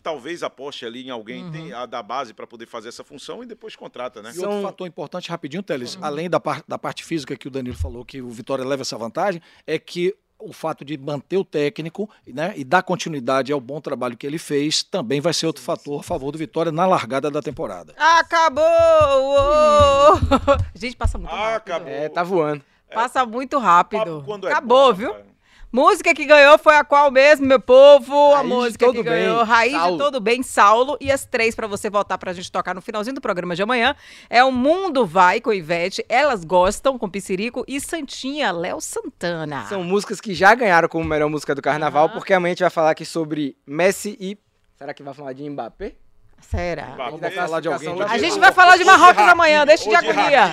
Talvez 0.00 0.42
aposte 0.42 0.84
ali 0.86 1.06
em 1.06 1.10
alguém 1.10 1.44
Uhum. 1.44 1.52
tem- 1.52 1.72
a, 1.72 1.86
da 1.86 2.02
base 2.02 2.32
para 2.34 2.46
poder 2.46 2.66
fazer 2.66 2.88
essa 2.88 3.04
função 3.04 3.42
e 3.42 3.46
depois 3.46 3.74
contrata, 3.76 4.22
né? 4.22 4.32
E 4.34 4.38
outro 4.40 4.62
fator 4.62 4.86
importante, 4.86 5.28
rapidinho, 5.30 5.62
Teles, 5.62 5.98
além 6.00 6.28
da, 6.30 6.38
par- 6.40 6.62
da 6.66 6.78
parte 6.78 7.04
física 7.04 7.36
que 7.36 7.48
o 7.48 7.50
Danilo 7.50 7.76
falou, 7.76 8.04
que 8.04 8.20
o 8.22 8.28
Vitória 8.30 8.64
leva 8.64 8.82
essa 8.82 8.96
vantagem, 8.96 9.40
é 9.66 9.78
que 9.78 10.14
o 10.40 10.52
fato 10.52 10.84
de 10.84 10.96
manter 10.96 11.36
o 11.36 11.44
técnico 11.44 12.08
né, 12.24 12.52
e 12.56 12.62
dar 12.62 12.82
continuidade 12.84 13.52
ao 13.52 13.60
bom 13.60 13.80
trabalho 13.80 14.16
que 14.16 14.24
ele 14.24 14.38
fez 14.38 14.84
também 14.84 15.20
vai 15.20 15.34
ser 15.34 15.46
outro 15.46 15.60
fator 15.62 15.98
a 15.98 16.02
favor 16.04 16.30
do 16.30 16.38
Vitória 16.38 16.70
na 16.70 16.86
largada 16.86 17.28
da 17.28 17.42
temporada. 17.42 17.92
Acabou! 17.98 18.62
Uou! 18.62 20.18
Gente, 20.74 20.96
passa 20.96 21.18
muito 21.18 21.32
Ah, 21.32 21.52
rápido. 21.54 21.72
acabou. 21.74 21.88
É, 21.92 22.08
tá 22.08 22.22
voando. 22.22 22.62
Passa 22.92 23.26
muito 23.26 23.58
rápido. 23.58 24.22
Quando 24.24 24.48
é 24.48 24.52
Acabou, 24.52 24.92
bom, 24.92 24.94
viu? 24.98 25.08
rapaz. 25.12 25.26
Música 25.70 26.14
que 26.14 26.24
ganhou 26.24 26.58
foi 26.58 26.76
a 26.76 26.82
qual 26.84 27.10
mesmo, 27.10 27.46
meu 27.46 27.60
povo? 27.60 28.32
a 28.32 28.36
Raiz 28.38 28.48
de 28.48 28.54
música 28.54 28.86
Todo 28.86 28.96
que 28.96 29.02
Bem, 29.02 29.24
ganhou, 29.24 29.44
Raiz 29.44 29.72
Saulo. 29.72 29.92
de 29.92 29.98
Todo 30.02 30.20
Bem, 30.20 30.42
Saulo. 30.42 30.96
E 30.98 31.12
as 31.12 31.26
três 31.26 31.54
pra 31.54 31.66
você 31.66 31.90
voltar 31.90 32.16
pra 32.16 32.32
gente 32.32 32.50
tocar 32.50 32.74
no 32.74 32.80
finalzinho 32.80 33.14
do 33.14 33.20
programa 33.20 33.54
de 33.54 33.62
amanhã. 33.62 33.94
É 34.30 34.42
O 34.42 34.50
Mundo 34.50 35.04
Vai 35.04 35.42
com 35.42 35.52
Ivete, 35.52 36.02
Elas 36.08 36.42
Gostam 36.42 36.98
com 36.98 37.08
Piscirico 37.08 37.64
e 37.68 37.80
Santinha, 37.80 38.50
Léo 38.50 38.80
Santana. 38.80 39.66
São 39.66 39.84
músicas 39.84 40.20
que 40.22 40.34
já 40.34 40.54
ganharam 40.54 40.88
como 40.88 41.04
melhor 41.04 41.28
música 41.28 41.54
do 41.54 41.60
carnaval, 41.60 42.08
porque 42.08 42.32
amanhã 42.32 42.52
a 42.52 42.54
gente 42.54 42.60
vai 42.62 42.70
falar 42.70 42.90
aqui 42.92 43.04
sobre 43.04 43.54
Messi 43.66 44.16
e. 44.18 44.38
Será 44.78 44.94
que 44.94 45.02
vai 45.02 45.12
falar 45.12 45.34
de 45.34 45.48
Mbappé? 45.48 45.96
Será? 46.40 46.96
Da 47.20 47.30
falar 47.30 47.60
de 47.60 47.68
alguém 47.68 48.02
A 48.08 48.16
gente 48.18 48.38
vai 48.38 48.52
falar 48.52 48.76
de 48.76 48.84
Marrocos 48.84 49.22
amanhã, 49.22 49.66
deixa 49.66 49.88
de 49.88 49.94
agonia. 49.94 50.50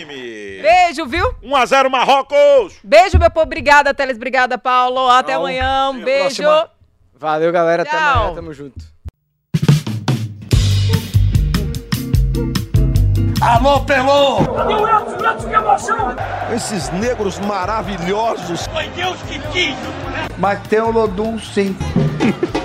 Beijo, 0.62 1.06
viu? 1.06 1.34
1x0 1.44 1.90
Marrocos! 1.90 2.76
Beijo, 2.84 3.18
meu 3.18 3.30
povo. 3.32 3.46
Obrigada, 3.46 3.94
Teles. 3.94 4.18
Obrigada, 4.18 4.58
Paulo. 4.58 5.10
Até 5.10 5.34
amanhã. 5.34 5.92
Um 5.92 6.02
beijo. 6.04 6.44
próxima. 6.44 6.72
Valeu, 7.14 7.52
galera. 7.52 7.84
Até 7.84 7.92
Tchau. 7.92 8.18
amanhã. 8.18 8.36
Tamo 8.36 8.54
junto. 8.54 8.96
Alô, 13.42 13.82
Pelô! 13.82 14.38
Cadê 14.56 14.74
o 14.74 14.88
Edson? 14.88 15.30
Edson, 15.30 15.50
que 15.50 15.56
emoção! 15.56 16.16
Esses 16.56 16.90
negros 16.90 17.38
maravilhosos. 17.40 18.66
Foi 18.68 18.88
Deus 18.90 19.22
que 19.24 19.40
quis! 19.50 19.76
Mas 20.38 20.60
tem 20.68 20.82
o 20.82 20.90
Lodum, 20.90 21.38
sim. 21.38 21.76